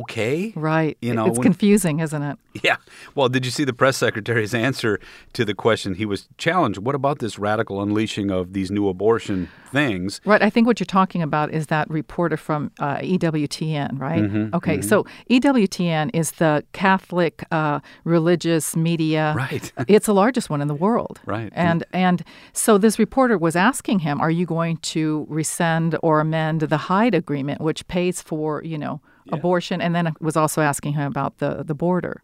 okay. 0.00 0.52
Right. 0.56 0.96
You 1.00 1.14
know, 1.14 1.26
it's 1.26 1.38
when- 1.38 1.42
confusing, 1.44 2.00
isn't 2.00 2.22
it? 2.22 2.38
Yeah. 2.64 2.76
Well, 3.14 3.28
did 3.28 3.44
you 3.44 3.50
see 3.50 3.64
the 3.64 3.72
press 3.72 3.96
secretary's 3.96 4.54
answer 4.54 4.98
to 5.34 5.44
the 5.44 5.54
question? 5.54 5.94
He 5.94 6.04
was 6.04 6.28
challenged. 6.36 6.78
What 6.80 6.94
about 6.94 7.20
this 7.20 7.38
radical 7.38 7.80
unleashing 7.80 8.30
of 8.30 8.52
these 8.54 8.70
new 8.72 8.88
abortion 8.88 9.48
things? 9.70 10.20
Right. 10.24 10.42
I 10.42 10.50
think 10.50 10.66
what 10.66 10.80
you're 10.80 10.84
talking 10.84 11.22
about 11.22 11.52
is 11.52 11.68
that 11.68 11.88
reporter 11.88 12.36
from 12.36 12.72
uh, 12.80 12.96
EWTN, 12.96 14.00
right? 14.00 14.22
Mm-hmm, 14.24 14.54
okay. 14.56 14.80
So 14.80 15.06
EWTN 15.30 16.10
is 16.12 16.32
the 16.32 16.64
Catholic 16.72 17.44
uh, 17.52 17.80
religious 18.04 18.74
media. 18.74 19.32
Right. 19.36 19.72
it's 19.88 20.06
the 20.06 20.14
largest 20.14 20.50
one 20.50 20.60
in 20.60 20.68
the 20.68 20.74
world. 20.74 21.20
Right. 21.26 21.52
And 21.54 21.84
and 21.92 22.24
so 22.52 22.78
this 22.78 22.98
reporter 22.98 23.38
was 23.38 23.54
asking 23.54 24.00
him, 24.00 24.20
"Are 24.20 24.30
you 24.30 24.46
going 24.46 24.78
to 24.78 25.26
rescind 25.28 25.96
or 26.02 26.20
amend 26.20 26.62
the 26.62 26.76
Hyde 26.76 27.14
Agreement, 27.14 27.60
which 27.60 27.86
pays 27.86 28.20
for 28.20 28.62
you 28.64 28.78
know 28.78 29.00
abortion?" 29.32 29.80
And 29.80 29.94
then 29.94 30.14
was 30.20 30.36
also 30.36 30.60
asking 30.60 30.94
him 30.94 31.06
about 31.06 31.38
the 31.38 31.62
the 31.64 31.74
border. 31.74 32.22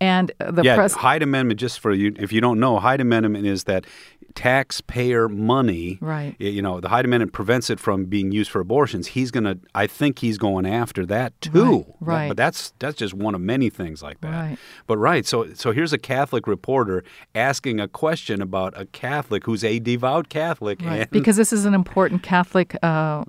And 0.00 0.30
uh, 0.40 0.50
the 0.50 0.62
yeah, 0.62 0.74
press. 0.74 0.92
Hyde 0.92 1.22
Amendment. 1.22 1.58
Just 1.58 1.80
for 1.80 1.92
you, 1.92 2.14
if 2.18 2.32
you 2.32 2.40
don't 2.40 2.60
know, 2.60 2.78
Hyde 2.78 3.00
Amendment 3.00 3.46
is 3.46 3.64
that 3.64 3.86
taxpayer 4.34 5.28
money. 5.28 5.98
Right. 6.00 6.36
You 6.38 6.60
know, 6.60 6.80
the 6.80 6.90
Hyde 6.90 7.06
Amendment 7.06 7.32
prevents 7.32 7.70
it 7.70 7.80
from 7.80 8.04
being 8.04 8.30
used 8.30 8.50
for 8.50 8.60
abortions. 8.60 9.08
He's 9.08 9.30
gonna. 9.30 9.56
I 9.74 9.86
think 9.86 10.18
he's 10.18 10.38
going 10.38 10.66
after 10.66 11.06
that 11.06 11.40
too. 11.40 11.86
Right, 12.00 12.14
right. 12.14 12.28
But 12.28 12.36
that's 12.36 12.74
that's 12.78 12.96
just 12.96 13.14
one 13.14 13.34
of 13.34 13.40
many 13.40 13.70
things 13.70 14.02
like 14.02 14.20
that. 14.20 14.30
Right. 14.30 14.58
But 14.86 14.98
right. 14.98 15.24
So 15.24 15.54
so 15.54 15.72
here's 15.72 15.92
a 15.92 15.98
Catholic 15.98 16.46
reporter 16.46 17.02
asking 17.34 17.80
a 17.80 17.88
question 17.88 18.42
about 18.42 18.78
a 18.78 18.84
Catholic 18.86 19.44
who's 19.44 19.64
a 19.64 19.78
devout 19.78 20.28
Catholic. 20.28 20.82
Right. 20.82 21.00
And, 21.00 21.10
Because 21.10 21.36
this 21.36 21.52
is 21.52 21.64
an 21.64 21.72
important 21.74 22.22
Catholic, 22.22 22.76
uh, 22.82 23.24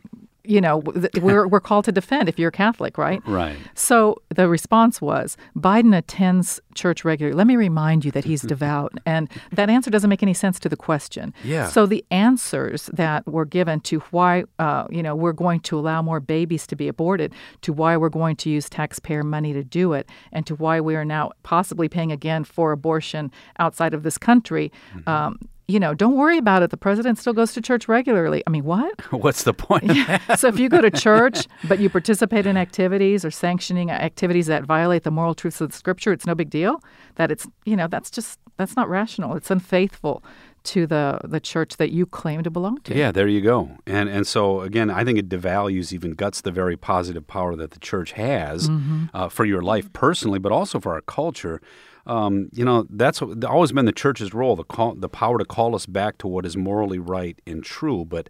you 0.48 0.62
know, 0.62 0.78
we're, 1.22 1.48
we're 1.48 1.60
called 1.60 1.86
to 1.86 1.92
defend 1.92 2.30
if 2.30 2.40
you're 2.40 2.52
Catholic, 2.52 2.98
right? 2.98 3.22
Right. 3.28 3.58
So 3.76 4.22
the 4.34 4.48
response 4.48 5.02
was 5.02 5.38
Biden 5.56 5.96
attends 5.96 6.60
church 6.76 7.04
regularly. 7.04 7.36
Let 7.36 7.48
me 7.48 7.56
remind 7.56 8.06
you 8.06 8.12
that 8.12 8.24
he's 8.26 8.42
devout. 8.54 8.94
And 9.06 9.30
that 9.52 9.70
answer 9.70 9.90
doesn't 9.90 10.10
make 10.10 10.24
any 10.24 10.34
sense 10.34 10.60
to 10.62 10.70
the 10.70 10.78
question. 10.78 11.34
Yeah. 11.44 11.68
So 11.68 11.86
the 11.86 12.06
answers 12.12 12.90
that 12.94 13.28
were 13.28 13.46
given 13.46 13.82
to 13.82 14.00
why, 14.12 14.46
uh, 14.60 14.88
you 14.90 15.04
know, 15.04 15.16
we're 15.16 15.34
going 15.34 15.60
to 15.62 15.78
allow 15.78 16.02
more 16.02 16.20
babies 16.20 16.66
to 16.68 16.76
be 16.76 16.88
aborted, 16.88 17.34
to 17.62 17.74
why 17.74 17.98
we're 17.98 18.10
going 18.10 18.36
to 18.38 18.50
use 18.50 18.70
taxpayer 18.70 19.24
money 19.24 19.54
to 19.54 19.64
do 19.64 19.94
it, 19.94 20.10
and 20.32 20.46
to 20.48 20.56
why 20.56 20.80
we 20.80 20.96
are 20.96 21.06
now 21.06 21.32
possibly 21.44 21.90
paying 21.90 22.12
again 22.12 22.44
for 22.44 22.72
abortion 22.72 23.32
outside 23.60 23.94
of 23.94 24.04
this 24.04 24.18
country. 24.18 24.72
Mm-hmm. 24.96 25.10
Um, 25.10 25.50
you 25.68 25.80
know, 25.80 25.94
don't 25.94 26.16
worry 26.16 26.38
about 26.38 26.64
it. 26.64 26.70
The 26.70 26.78
president 26.78 27.18
still 27.18 27.34
goes 27.34 27.52
to 27.54 27.62
church 27.62 27.90
regularly. 27.90 28.42
I 28.48 28.50
mean, 28.50 28.64
what? 28.64 29.02
What's 29.12 29.44
the 29.44 29.54
point? 29.54 29.92
so 30.38 30.48
if 30.48 30.58
you 30.60 30.70
go 30.70 30.80
to 30.80 30.90
church, 31.08 31.46
but 31.68 31.80
you 31.80 31.90
participate 31.90 32.46
in 32.46 32.56
activities 32.56 33.26
or 33.26 33.32
sanctioning 33.32 33.92
activities 33.92 34.48
that 34.48 34.64
violate 34.64 35.04
the 35.04 35.12
moral 35.12 35.36
truths 35.36 35.60
of 35.60 35.72
the 35.72 35.78
scripture, 35.78 36.14
it's 36.14 36.26
no 36.26 36.36
big 36.36 36.50
deal. 36.50 36.82
That 37.16 37.32
it's, 37.32 37.46
you 37.66 37.76
know, 37.76 37.88
that's 37.88 38.10
just, 38.10 38.40
that's 38.56 38.78
not 38.78 38.90
rational. 38.90 39.36
It's 39.36 39.52
unfaithful 39.52 40.24
to 40.64 40.86
the, 40.86 41.20
the 41.24 41.40
church 41.40 41.78
that 41.78 41.92
you 41.92 42.06
claim 42.06 42.44
to 42.44 42.50
belong 42.50 42.80
to. 42.82 42.96
Yeah, 42.96 43.12
there 43.12 43.28
you 43.28 43.42
go. 43.42 43.78
And 43.86 44.10
and 44.10 44.28
so 44.28 44.62
again, 44.62 44.90
I 44.90 45.04
think 45.06 45.18
it 45.18 45.30
devalues 45.30 45.94
even 45.94 46.12
guts 46.12 46.42
the 46.42 46.52
very 46.52 46.76
positive 46.76 47.26
power 47.26 47.56
that 47.56 47.72
the 47.72 47.80
church 47.80 48.12
has 48.14 48.70
uh, 49.14 49.30
for 49.30 49.46
your 49.46 49.62
life 49.62 49.92
personally, 49.94 50.40
but 50.40 50.52
also 50.52 50.80
for 50.80 50.94
our 50.94 51.02
culture. 51.02 51.62
Um, 52.08 52.50
you 52.54 52.66
know, 52.66 52.88
that's 52.90 53.22
always 53.22 53.72
been 53.74 53.86
the 53.86 53.92
church's 53.92 54.34
role, 54.34 54.56
the 54.56 54.64
call, 54.64 54.96
the 54.96 55.10
power 55.10 55.38
to 55.38 55.46
call 55.46 55.76
us 55.76 55.86
back 55.86 56.18
to 56.20 56.28
what 56.28 56.46
is 56.46 56.56
morally 56.56 57.00
right 57.00 57.38
and 57.46 57.64
true. 57.64 58.06
But 58.06 58.30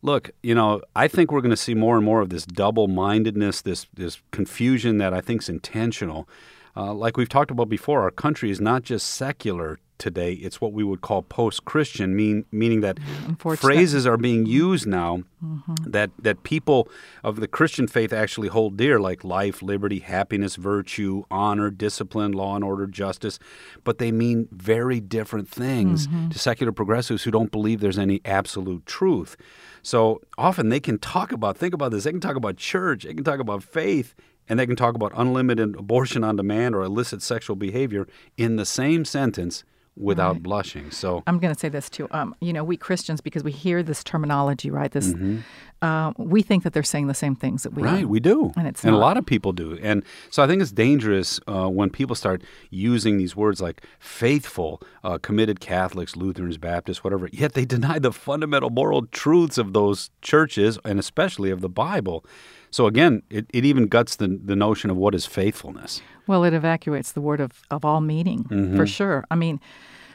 look, 0.00 0.30
you 0.42 0.54
know, 0.54 0.80
I 0.96 1.08
think 1.08 1.30
we're 1.30 1.42
going 1.42 1.50
to 1.50 1.56
see 1.56 1.74
more 1.74 1.96
and 1.96 2.04
more 2.04 2.22
of 2.22 2.30
this 2.30 2.46
double-mindedness, 2.46 3.62
this 3.62 3.86
this 3.94 4.22
confusion 4.30 4.98
that 4.98 5.12
I 5.12 5.20
think 5.20 5.42
is 5.42 5.48
intentional. 5.50 6.26
Uh, 6.74 6.94
like 6.94 7.18
we've 7.18 7.28
talked 7.28 7.50
about 7.50 7.68
before, 7.68 8.00
our 8.00 8.10
country 8.10 8.50
is 8.50 8.60
not 8.60 8.82
just 8.82 9.06
secular 9.10 9.78
today. 10.02 10.32
It's 10.32 10.60
what 10.60 10.72
we 10.72 10.82
would 10.82 11.00
call 11.00 11.22
post-Christian, 11.22 12.16
mean, 12.16 12.44
meaning 12.50 12.80
that 12.80 12.98
phrases 13.56 14.04
are 14.04 14.16
being 14.16 14.40
mm-hmm. 14.40 14.52
used 14.52 14.86
now 14.86 15.22
mm-hmm. 15.42 15.74
that 15.90 16.10
that 16.18 16.42
people 16.42 16.88
of 17.22 17.36
the 17.36 17.46
Christian 17.46 17.86
faith 17.86 18.12
actually 18.12 18.48
hold 18.48 18.76
dear, 18.76 18.98
like 18.98 19.22
life, 19.22 19.62
liberty, 19.62 20.00
happiness, 20.00 20.56
virtue, 20.56 21.22
honor, 21.30 21.70
discipline, 21.70 22.32
law 22.32 22.56
and 22.56 22.64
order, 22.64 22.88
justice, 22.88 23.38
but 23.84 23.98
they 23.98 24.10
mean 24.10 24.48
very 24.50 25.00
different 25.00 25.48
things 25.48 26.08
mm-hmm. 26.08 26.30
to 26.30 26.38
secular 26.38 26.72
progressives 26.72 27.22
who 27.22 27.30
don't 27.30 27.52
believe 27.52 27.78
there's 27.78 27.98
any 27.98 28.20
absolute 28.24 28.84
truth. 28.84 29.36
So 29.82 30.20
often 30.36 30.68
they 30.68 30.80
can 30.80 30.98
talk 30.98 31.30
about, 31.30 31.56
think 31.56 31.74
about 31.74 31.92
this, 31.92 32.04
they 32.04 32.10
can 32.10 32.20
talk 32.20 32.36
about 32.36 32.56
church, 32.56 33.04
they 33.04 33.14
can 33.14 33.24
talk 33.24 33.40
about 33.40 33.62
faith, 33.62 34.14
and 34.48 34.58
they 34.58 34.66
can 34.66 34.76
talk 34.76 34.94
about 34.94 35.12
unlimited 35.14 35.76
abortion 35.76 36.24
on 36.24 36.36
demand 36.36 36.74
or 36.74 36.82
illicit 36.82 37.22
sexual 37.22 37.56
behavior 37.56 38.06
in 38.36 38.56
the 38.56 38.66
same 38.66 39.04
sentence 39.04 39.64
without 39.96 40.32
Right. 40.36 40.42
blushing. 40.42 40.90
So 40.90 41.22
I'm 41.26 41.38
going 41.38 41.52
to 41.52 41.58
say 41.60 41.68
this 41.68 41.90
too. 41.90 42.08
Um, 42.12 42.34
you 42.40 42.52
know, 42.52 42.64
we 42.64 42.76
Christians, 42.76 43.20
because 43.20 43.44
we 43.44 43.52
hear 43.52 43.82
this 43.82 44.02
terminology, 44.02 44.70
right? 44.70 44.90
This, 44.90 45.14
uh, 45.82 46.12
we 46.16 46.40
think 46.42 46.62
that 46.64 46.72
they're 46.72 46.82
saying 46.82 47.08
the 47.08 47.14
same 47.14 47.34
things 47.36 47.62
that 47.64 47.74
we 47.74 47.82
Right, 47.82 48.04
are. 48.04 48.08
we 48.08 48.18
do, 48.20 48.52
And 48.56 48.66
it's 48.66 48.84
a 48.84 48.90
not. 48.90 49.00
lot 49.00 49.16
of 49.18 49.26
people 49.26 49.52
do, 49.52 49.78
and 49.82 50.02
so 50.30 50.42
I 50.42 50.46
think 50.46 50.62
it's 50.62 50.72
dangerous 50.72 51.40
uh, 51.46 51.68
when 51.68 51.90
people 51.90 52.14
start 52.16 52.42
using 52.70 53.18
these 53.18 53.34
words 53.36 53.60
like 53.60 53.82
faithful, 53.98 54.80
uh, 55.04 55.18
committed 55.18 55.60
Catholics, 55.60 56.16
Lutherans, 56.16 56.56
Baptists, 56.58 57.02
whatever. 57.04 57.28
Yet 57.32 57.52
they 57.54 57.64
deny 57.64 57.98
the 57.98 58.12
fundamental 58.12 58.70
moral 58.70 59.06
truths 59.06 59.58
of 59.58 59.72
those 59.72 60.10
churches, 60.22 60.78
and 60.84 60.98
especially 60.98 61.50
of 61.50 61.60
the 61.60 61.68
Bible. 61.68 62.24
So 62.72 62.86
again, 62.86 63.22
it, 63.30 63.46
it 63.52 63.64
even 63.64 63.86
guts 63.86 64.16
the 64.16 64.28
the 64.44 64.56
notion 64.56 64.90
of 64.90 64.96
what 64.96 65.14
is 65.14 65.24
faithfulness. 65.26 66.02
Well, 66.26 66.42
it 66.44 66.54
evacuates 66.54 67.12
the 67.12 67.20
word 67.20 67.40
of, 67.40 67.52
of 67.70 67.84
all 67.84 68.00
meaning 68.00 68.44
Mm-hmm. 68.50 68.76
for 68.76 68.86
sure. 68.86 69.24
I 69.30 69.36
mean, 69.36 69.60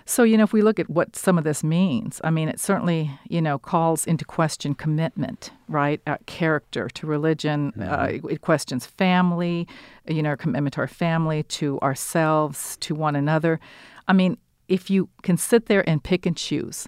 so, 0.10 0.24
you 0.24 0.38
know, 0.38 0.46
if 0.46 0.54
we 0.54 0.62
look 0.62 0.80
at 0.80 0.90
what 0.90 1.16
some 1.18 1.38
of 1.38 1.44
this 1.44 1.64
means, 1.64 2.22
I 2.24 2.30
mean, 2.32 2.48
it 2.48 2.60
certainly, 2.62 3.12
you 3.30 3.42
know, 3.42 3.60
calls 3.60 4.08
into 4.08 4.24
question 4.24 4.74
commitment, 4.74 5.52
right? 5.68 6.00
Uh, 6.08 6.16
character 6.26 6.88
to 6.98 7.06
religion. 7.08 7.74
Uh, 7.78 7.82
Mm-hmm. 7.84 8.28
it, 8.28 8.34
it 8.36 8.42
questions 8.42 8.86
family, 8.86 9.68
you 10.08 10.22
know, 10.24 10.30
our 10.30 10.38
commitment 10.38 10.74
to 10.76 10.82
our 10.82 10.88
family, 10.88 11.44
to 11.60 11.78
ourselves, 11.82 12.78
to 12.80 12.96
one 12.96 13.16
another. 13.18 13.60
I 14.08 14.14
mean, 14.14 14.38
if 14.70 14.90
you 14.90 15.10
can 15.24 15.36
sit 15.38 15.66
there 15.66 15.84
and 15.90 16.02
pick 16.02 16.26
and 16.26 16.38
choose 16.38 16.88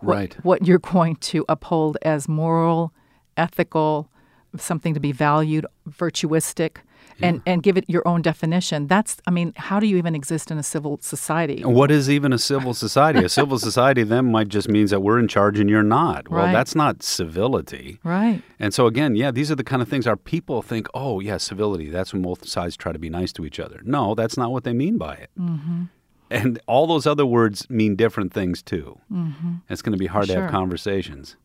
what, 0.00 0.14
Right. 0.16 0.36
what 0.44 0.66
you're 0.66 0.78
going 0.94 1.16
to 1.32 1.44
uphold 1.48 1.96
as 2.02 2.28
moral, 2.28 2.92
ethical, 3.38 4.10
something 4.56 4.94
to 4.94 5.00
be 5.00 5.12
valued, 5.12 5.66
virtuistic, 5.88 6.78
and, 7.20 7.40
and 7.46 7.62
give 7.62 7.76
it 7.76 7.84
your 7.88 8.06
own 8.08 8.20
definition. 8.22 8.86
That's, 8.88 9.18
I 9.26 9.30
mean, 9.30 9.52
how 9.56 9.78
do 9.78 9.86
you 9.86 9.96
even 9.96 10.14
exist 10.14 10.50
in 10.50 10.58
a 10.58 10.62
civil 10.62 10.98
society? 11.02 11.62
What 11.62 11.90
is 11.90 12.10
even 12.10 12.32
a 12.32 12.38
civil 12.38 12.74
society? 12.74 13.22
a 13.24 13.28
civil 13.28 13.58
society 13.68 14.02
then 14.02 14.32
might 14.32 14.48
just 14.48 14.68
means 14.68 14.90
that 14.90 15.00
we're 15.00 15.18
in 15.18 15.28
charge 15.28 15.60
and 15.60 15.68
you're 15.70 15.82
not. 15.84 16.28
Well, 16.28 16.44
Right. 16.46 16.52
that's 16.52 16.74
not 16.74 17.02
civility. 17.02 18.00
Right. 18.02 18.42
And 18.58 18.72
so 18.74 18.86
again, 18.86 19.14
yeah, 19.14 19.30
these 19.30 19.50
are 19.52 19.54
the 19.54 19.62
kind 19.64 19.82
of 19.82 19.88
things 19.88 20.06
our 20.06 20.16
people 20.16 20.62
think. 20.62 20.88
Oh, 20.94 21.20
yeah, 21.20 21.36
civility. 21.36 21.90
That's 21.90 22.12
when 22.12 22.22
both 22.22 22.48
sides 22.48 22.76
try 22.76 22.92
to 22.92 22.98
be 22.98 23.10
nice 23.10 23.32
to 23.34 23.44
each 23.44 23.60
other. 23.60 23.80
No, 23.84 24.14
that's 24.14 24.36
not 24.36 24.50
what 24.50 24.64
they 24.64 24.72
mean 24.72 24.96
by 24.98 25.14
it. 25.14 25.30
Mm-hmm. 25.38 25.84
And 26.30 26.58
all 26.66 26.86
those 26.86 27.06
other 27.06 27.26
words 27.26 27.68
mean 27.68 27.94
different 27.94 28.32
things 28.32 28.62
too. 28.62 28.98
Mm-hmm. 29.12 29.56
It's 29.68 29.82
going 29.82 29.92
to 29.92 29.98
be 29.98 30.06
hard 30.06 30.26
to 30.28 30.40
have 30.40 30.50
conversations. 30.50 31.36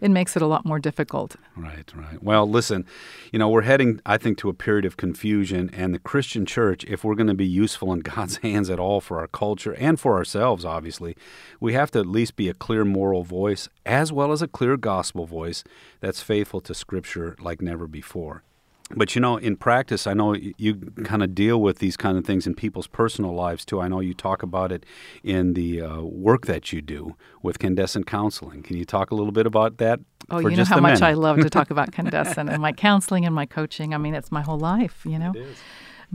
It 0.00 0.10
makes 0.10 0.36
it 0.36 0.42
a 0.42 0.46
lot 0.46 0.64
more 0.64 0.78
difficult. 0.78 1.36
Right, 1.56 1.90
right. 1.94 2.22
Well, 2.22 2.48
listen, 2.48 2.86
you 3.32 3.38
know, 3.38 3.48
we're 3.48 3.62
heading, 3.62 4.00
I 4.04 4.18
think, 4.18 4.38
to 4.38 4.48
a 4.48 4.54
period 4.54 4.84
of 4.84 4.96
confusion, 4.96 5.70
and 5.72 5.94
the 5.94 5.98
Christian 5.98 6.46
church, 6.46 6.84
if 6.84 7.04
we're 7.04 7.14
going 7.14 7.28
to 7.28 7.34
be 7.34 7.46
useful 7.46 7.92
in 7.92 8.00
God's 8.14 8.38
hands 8.38 8.70
at 8.70 8.78
all 8.78 9.00
for 9.00 9.20
our 9.20 9.28
culture 9.28 9.74
and 9.74 9.98
for 9.98 10.14
ourselves, 10.16 10.64
obviously, 10.64 11.16
we 11.60 11.72
have 11.74 11.90
to 11.92 12.00
at 12.00 12.06
least 12.06 12.36
be 12.36 12.48
a 12.48 12.54
clear 12.54 12.84
moral 12.84 13.24
voice 13.24 13.68
as 13.86 14.12
well 14.12 14.32
as 14.32 14.42
a 14.42 14.48
clear 14.48 14.76
gospel 14.76 15.26
voice 15.26 15.64
that's 16.00 16.22
faithful 16.22 16.60
to 16.62 16.74
Scripture 16.74 17.36
like 17.40 17.60
never 17.60 17.86
before. 17.86 18.42
But 18.90 19.14
you 19.14 19.20
know, 19.20 19.38
in 19.38 19.56
practice, 19.56 20.06
I 20.06 20.12
know 20.12 20.34
you 20.34 20.74
kind 21.04 21.22
of 21.22 21.34
deal 21.34 21.60
with 21.60 21.78
these 21.78 21.96
kind 21.96 22.18
of 22.18 22.26
things 22.26 22.46
in 22.46 22.54
people's 22.54 22.86
personal 22.86 23.34
lives 23.34 23.64
too. 23.64 23.80
I 23.80 23.88
know 23.88 24.00
you 24.00 24.12
talk 24.12 24.42
about 24.42 24.70
it 24.70 24.84
in 25.22 25.54
the 25.54 25.80
uh, 25.80 26.00
work 26.02 26.46
that 26.46 26.70
you 26.72 26.82
do 26.82 27.16
with 27.42 27.58
Candescent 27.58 28.06
Counseling. 28.06 28.62
Can 28.62 28.76
you 28.76 28.84
talk 28.84 29.10
a 29.10 29.14
little 29.14 29.32
bit 29.32 29.46
about 29.46 29.78
that? 29.78 30.00
Oh, 30.30 30.40
for 30.40 30.50
you 30.50 30.56
know 30.56 30.62
just 30.62 30.70
how 30.70 30.80
much 30.80 31.00
I 31.00 31.14
love 31.14 31.38
to 31.38 31.48
talk 31.48 31.70
about 31.70 31.92
Candescent 31.92 32.50
and 32.50 32.60
my 32.60 32.72
counseling 32.72 33.24
and 33.24 33.34
my 33.34 33.46
coaching. 33.46 33.94
I 33.94 33.98
mean, 33.98 34.14
it's 34.14 34.30
my 34.30 34.42
whole 34.42 34.58
life, 34.58 35.00
you 35.06 35.18
know? 35.18 35.32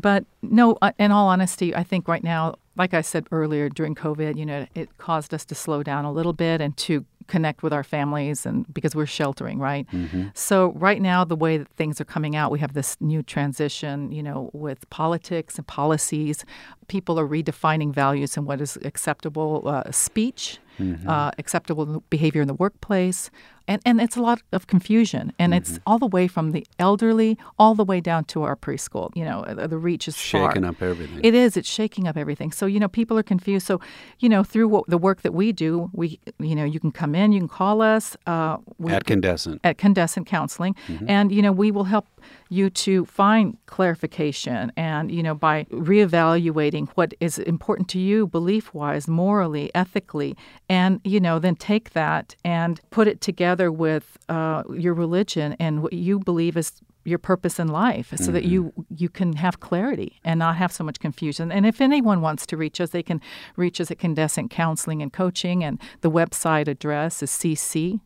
But 0.02 0.26
no, 0.42 0.78
uh, 0.82 0.92
in 0.98 1.12
all 1.12 1.28
honesty, 1.28 1.76
I 1.76 1.84
think 1.84 2.08
right 2.08 2.24
now, 2.24 2.56
like 2.76 2.94
I 2.94 3.02
said 3.02 3.28
earlier, 3.32 3.68
during 3.70 3.96
COVID, 3.96 4.38
you 4.38 4.46
know, 4.46 4.66
it 4.76 4.98
caused 4.98 5.34
us 5.34 5.44
to 5.46 5.56
slow 5.56 5.84
down 5.84 6.06
a 6.06 6.12
little 6.12 6.34
bit 6.34 6.62
and 6.62 6.76
to 6.78 7.06
connect 7.28 7.62
with 7.62 7.72
our 7.74 7.84
families 7.84 8.46
and 8.46 8.66
because 8.74 8.96
we're 8.96 9.06
sheltering, 9.06 9.60
right? 9.60 9.86
So 10.34 10.72
right 10.74 11.02
now, 11.02 11.24
the 11.26 11.36
way 11.36 11.58
that 11.58 11.68
things 11.76 12.02
are 12.02 12.06
coming 12.06 12.36
out, 12.36 12.50
we 12.52 12.60
have 12.60 12.74
this 12.74 12.98
new 13.00 13.22
transition, 13.22 14.12
you 14.12 14.24
know, 14.24 14.50
with 14.54 14.90
politics 14.90 15.58
and 15.58 15.68
policies. 15.68 16.44
People 16.88 17.20
are 17.20 17.28
redefining 17.28 17.94
values 17.94 18.36
and 18.38 18.48
what 18.48 18.62
is 18.62 18.78
acceptable 18.84 19.64
uh, 19.68 19.92
speech, 19.92 20.60
uh, 21.08 21.32
acceptable 21.38 22.04
behavior 22.10 22.42
in 22.42 22.48
the 22.48 22.54
workplace. 22.54 23.30
And, 23.70 23.82
and 23.86 24.02
it's 24.02 24.18
a 24.18 24.22
lot 24.22 24.42
of 24.52 24.66
confusion. 24.66 25.32
And 25.38 25.54
it's 25.54 25.80
all 25.86 26.00
the 26.00 26.08
way 26.08 26.28
from 26.28 26.52
the 26.52 26.66
elderly 26.80 27.38
all 27.60 27.76
the 27.76 27.86
way 27.86 28.02
down 28.02 28.26
to 28.26 28.42
our 28.42 28.56
preschool. 28.56 29.16
You 29.16 29.24
know, 29.24 29.46
the, 29.48 29.68
the 29.68 29.78
reach 29.78 30.08
is 30.08 30.16
far. 30.18 30.50
Shaking 30.50 30.66
up 30.66 30.82
everything. 30.82 31.20
It 31.24 31.36
is. 31.36 31.56
It's 31.56 31.70
shaking 31.70 32.08
up 32.08 32.18
everything. 32.18 32.52
So 32.52 32.66
you 32.66 32.80
know, 32.80 32.88
people 32.88 33.16
are 33.20 33.24
confused. 33.24 33.68
So 33.68 33.80
you 34.18 34.28
know, 34.28 34.44
through 34.44 34.70
what, 34.70 34.88
the 34.88 34.98
work 34.98 35.22
that 35.22 35.36
we 35.36 35.52
do, 35.52 35.92
we 35.94 36.20
you 36.40 36.56
know, 36.56 36.66
you 36.66 36.80
can 36.80 36.92
come 36.92 37.14
in, 37.14 37.32
you 37.32 37.40
can 37.40 37.48
call 37.48 37.84
us 37.84 38.18
uh, 38.26 38.58
we 38.80 38.92
At 38.92 39.06
Candescent. 39.06 39.62
at 39.64 39.78
Candescent 39.78 40.26
Counseling, 40.26 40.76
and 41.08 41.32
you 41.32 41.44
know, 41.44 41.52
we 41.52 41.70
will 41.70 41.86
help 41.86 42.08
you 42.50 42.70
to 42.70 43.06
find 43.06 43.58
clarification, 43.68 44.72
and 44.76 45.12
you 45.12 45.24
know, 45.24 45.36
by 45.36 45.66
reevaluating 45.66 46.90
what 46.96 47.14
is 47.20 47.38
important 47.40 47.88
to 47.90 48.00
you, 48.00 48.28
belief-wise, 48.28 49.08
morally, 49.08 49.72
ethically, 49.76 50.36
and 50.68 51.00
you 51.04 51.20
know, 51.20 51.40
then 51.40 51.56
take 51.56 51.92
that 51.92 52.36
and 52.44 52.82
put 52.90 53.08
it 53.08 53.22
together 53.22 53.72
with 53.72 54.18
uh, 54.28 54.64
your 54.74 54.94
religion 54.94 55.56
and 55.60 55.84
what 55.84 55.94
you 55.94 56.20
believe 56.20 56.58
is 56.58 56.82
your 57.06 57.20
purpose 57.20 57.60
in 57.60 57.68
life 57.68 58.14
so 58.18 58.32
that 58.32 58.44
you 58.46 58.74
you 58.90 59.10
can 59.10 59.34
have 59.34 59.60
clarity 59.60 60.20
and 60.24 60.38
not 60.40 60.56
have 60.58 60.72
so 60.72 60.84
much 60.84 61.00
confusion. 61.00 61.52
And 61.52 61.66
if 61.66 61.82
anyone 61.82 62.22
wants 62.22 62.46
to 62.48 62.56
reach 62.58 62.80
us 62.82 62.92
they 62.92 63.04
can 63.04 63.20
reach 63.56 63.82
us 63.82 63.90
at 63.90 64.00
Candescent 64.00 64.52
Counseling 64.52 65.02
and 65.02 65.12
Coaching 65.12 65.64
and 65.64 65.80
the 66.02 66.12
website 66.12 66.68
address 66.68 67.24
is 67.24 67.32
cccc-usa.com 67.32 68.00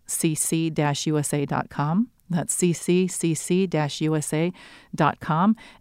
that's 2.34 2.56
cccc-usa.com 2.56 3.56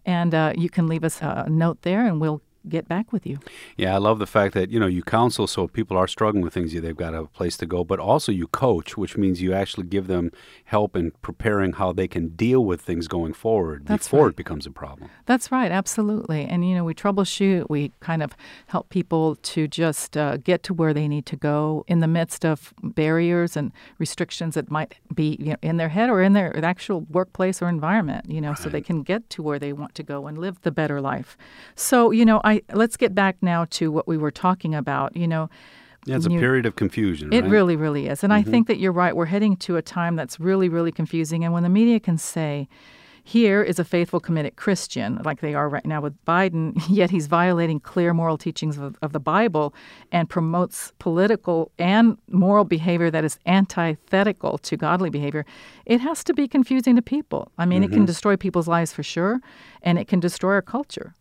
and 0.05 0.33
uh, 0.33 0.53
you 0.55 0.69
can 0.69 0.87
leave 0.87 1.03
us 1.03 1.21
a 1.21 1.47
note 1.49 1.81
there 1.81 2.05
and 2.05 2.21
we'll 2.21 2.41
get 2.67 2.87
back 2.87 3.11
with 3.11 3.25
you 3.25 3.39
Yeah, 3.77 3.95
I 3.95 3.97
love 3.97 4.19
the 4.19 4.27
fact 4.27 4.53
that 4.53 4.69
you 4.69 4.79
know 4.79 4.87
you 4.87 5.03
counsel, 5.03 5.47
so 5.47 5.63
if 5.63 5.73
people 5.73 5.97
are 5.97 6.07
struggling 6.07 6.43
with 6.43 6.53
things, 6.53 6.73
they've 6.73 6.95
got 6.95 7.13
a 7.13 7.25
place 7.25 7.57
to 7.57 7.65
go. 7.65 7.83
But 7.83 7.99
also 7.99 8.31
you 8.31 8.47
coach, 8.47 8.97
which 8.97 9.17
means 9.17 9.41
you 9.41 9.53
actually 9.53 9.85
give 9.85 10.07
them 10.07 10.31
help 10.65 10.95
in 10.95 11.11
preparing 11.21 11.73
how 11.73 11.93
they 11.93 12.07
can 12.07 12.29
deal 12.29 12.63
with 12.65 12.81
things 12.81 13.07
going 13.07 13.33
forward 13.33 13.85
That's 13.85 14.07
before 14.07 14.25
right. 14.25 14.29
it 14.29 14.35
becomes 14.35 14.65
a 14.65 14.71
problem. 14.71 15.09
That's 15.25 15.51
right, 15.51 15.71
absolutely. 15.71 16.45
And 16.45 16.67
you 16.67 16.75
know, 16.75 16.83
we 16.83 16.93
troubleshoot. 16.93 17.69
We 17.69 17.91
kind 17.99 18.21
of 18.23 18.35
help 18.67 18.89
people 18.89 19.35
to 19.35 19.67
just 19.67 20.15
uh, 20.17 20.37
get 20.37 20.63
to 20.63 20.73
where 20.73 20.93
they 20.93 21.07
need 21.07 21.25
to 21.27 21.35
go 21.35 21.83
in 21.87 21.99
the 21.99 22.07
midst 22.07 22.45
of 22.45 22.73
barriers 22.83 23.57
and 23.57 23.71
restrictions 23.97 24.55
that 24.55 24.69
might 24.69 24.95
be 25.13 25.37
you 25.39 25.51
know, 25.51 25.57
in 25.61 25.77
their 25.77 25.89
head 25.89 26.09
or 26.09 26.21
in 26.21 26.33
their 26.33 26.63
actual 26.63 27.01
workplace 27.01 27.61
or 27.61 27.69
environment. 27.69 28.29
You 28.29 28.41
know, 28.41 28.53
so 28.53 28.69
they 28.69 28.81
can 28.81 29.03
get 29.03 29.29
to 29.31 29.43
where 29.43 29.59
they 29.59 29.73
want 29.73 29.95
to 29.95 30.03
go 30.03 30.27
and 30.27 30.37
live 30.37 30.61
the 30.61 30.71
better 30.71 31.01
life. 31.01 31.37
So 31.75 32.11
you 32.11 32.25
know, 32.25 32.41
I 32.43 32.52
let's 32.73 32.97
get 32.97 33.15
back 33.15 33.37
now 33.41 33.65
to 33.71 33.91
what 33.91 34.07
we 34.07 34.17
were 34.17 34.31
talking 34.31 34.75
about. 34.75 35.15
You 35.15 35.27
know. 35.27 35.49
Yeah, 36.05 36.17
it's 36.17 36.25
a 36.25 36.31
you- 36.31 36.39
period 36.39 36.65
of 36.65 36.75
confusion. 36.75 37.31
it 37.31 37.43
right? 37.43 37.49
really, 37.49 37.77
really 37.77 38.07
is. 38.07 38.25
And 38.25 38.33
I 38.33 38.41
mm-hmm. 38.41 38.51
think 38.51 38.67
that 38.67 38.77
you're 38.77 38.91
right. 38.91 39.15
We're 39.15 39.25
heading 39.25 39.55
to 39.57 39.77
a 39.77 39.81
time 39.81 40.17
that's 40.17 40.37
really, 40.37 40.67
really 40.67 40.91
confusing. 40.91 41.45
And 41.45 41.53
when 41.53 41.63
the 41.63 41.69
media 41.69 41.97
can 42.01 42.17
say, 42.17 42.67
here 43.25 43.63
is 43.63 43.79
a 43.79 43.85
faithful, 43.85 44.19
committed 44.19 44.57
Christian, 44.57 45.21
like 45.23 45.39
they 45.39 45.53
are 45.53 45.69
right 45.69 45.85
now 45.85 46.01
with 46.01 46.13
Biden, 46.25 46.73
yet 46.89 47.09
he's 47.09 47.27
violating 47.27 47.79
clear 47.79 48.13
moral 48.13 48.37
teachings 48.37 48.77
of, 48.77 48.97
of 49.01 49.13
the 49.13 49.19
Bible 49.19 49.73
and 50.11 50.29
promotes 50.29 50.91
political 50.99 51.71
and 51.79 52.17
moral 52.29 52.65
behavior 52.65 53.09
that 53.09 53.23
is 53.23 53.39
antithetical 53.45 54.57
to 54.59 54.75
godly 54.75 55.09
behavior, 55.09 55.45
it 55.85 56.01
has 56.01 56.23
to 56.25 56.33
be 56.33 56.47
confusing 56.47 56.95
to 56.95 57.01
people. 57.01 57.51
I 57.57 57.65
mean, 57.65 57.83
it 57.83 57.87
can 57.87 57.99
mm-hmm. 57.99 58.05
destroy 58.05 58.35
people's 58.35 58.67
lives 58.67 58.91
for 58.91 59.03
sure, 59.03 59.39
and 59.81 59.97
it 59.97 60.07
can 60.07 60.19
destroy 60.19 60.53
our 60.53 60.61
culture. 60.61 61.13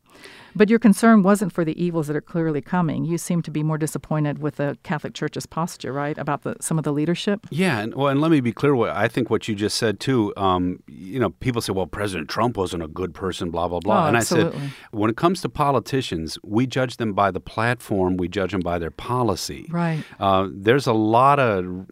But 0.54 0.69
your 0.69 0.78
concern 0.78 1.23
wasn't 1.23 1.52
for 1.52 1.64
the 1.64 1.83
evils 1.83 2.09
that 2.09 2.16
are 2.16 2.21
clearly 2.21 2.61
coming. 2.61 3.04
You 3.04 3.16
seem 3.16 3.40
to 3.42 3.50
be 3.50 3.62
more 3.62 3.78
disappointed 3.78 4.40
with 4.40 4.57
the 4.57 4.76
Catholic 4.83 5.14
Church's 5.14 5.47
posture, 5.47 5.92
right, 5.92 6.16
about 6.19 6.42
the, 6.42 6.57
some 6.61 6.76
of 6.76 6.85
the 6.85 6.92
leadership. 6.92 7.47
Yeah, 7.50 7.78
and 7.81 7.95
well, 7.95 8.09
and 8.09 8.21
let 8.21 8.31
me 8.31 8.40
be 8.40 8.52
clear. 8.52 8.75
What 8.75 8.90
I 8.90 9.09
think 9.09 9.31
what 9.31 9.49
you 9.49 9.54
just 9.54 9.78
said 9.78 9.99
too. 9.99 10.33
Um, 10.37 10.83
you 10.87 11.19
know, 11.19 11.31
people 11.31 11.62
say, 11.62 11.73
"Well, 11.73 11.87
President 11.87 12.28
Trump 12.28 12.57
wasn't 12.57 12.83
a 12.83 12.88
good 12.88 13.14
person," 13.14 13.50
blah 13.50 13.69
blah 13.69 13.81
blah. 13.81 14.04
Oh, 14.04 14.09
and 14.09 14.16
absolutely. 14.16 14.59
I 14.59 14.62
said, 14.62 14.73
when 14.90 15.09
it 15.09 15.16
comes 15.16 15.40
to 15.42 15.49
politicians, 15.49 16.38
we 16.45 16.66
judge 16.66 16.99
them 16.99 17.14
by 17.14 17.31
the 17.31 17.40
platform. 17.40 18.16
We 18.16 18.28
judge 18.28 18.52
them 18.52 18.61
by 18.61 18.78
their 18.78 18.90
policy. 18.90 19.66
Right. 19.71 20.04
Uh, 20.21 20.49
there's 20.52 20.87
a 20.87 20.92
lot 20.92 21.38
of 21.38 21.87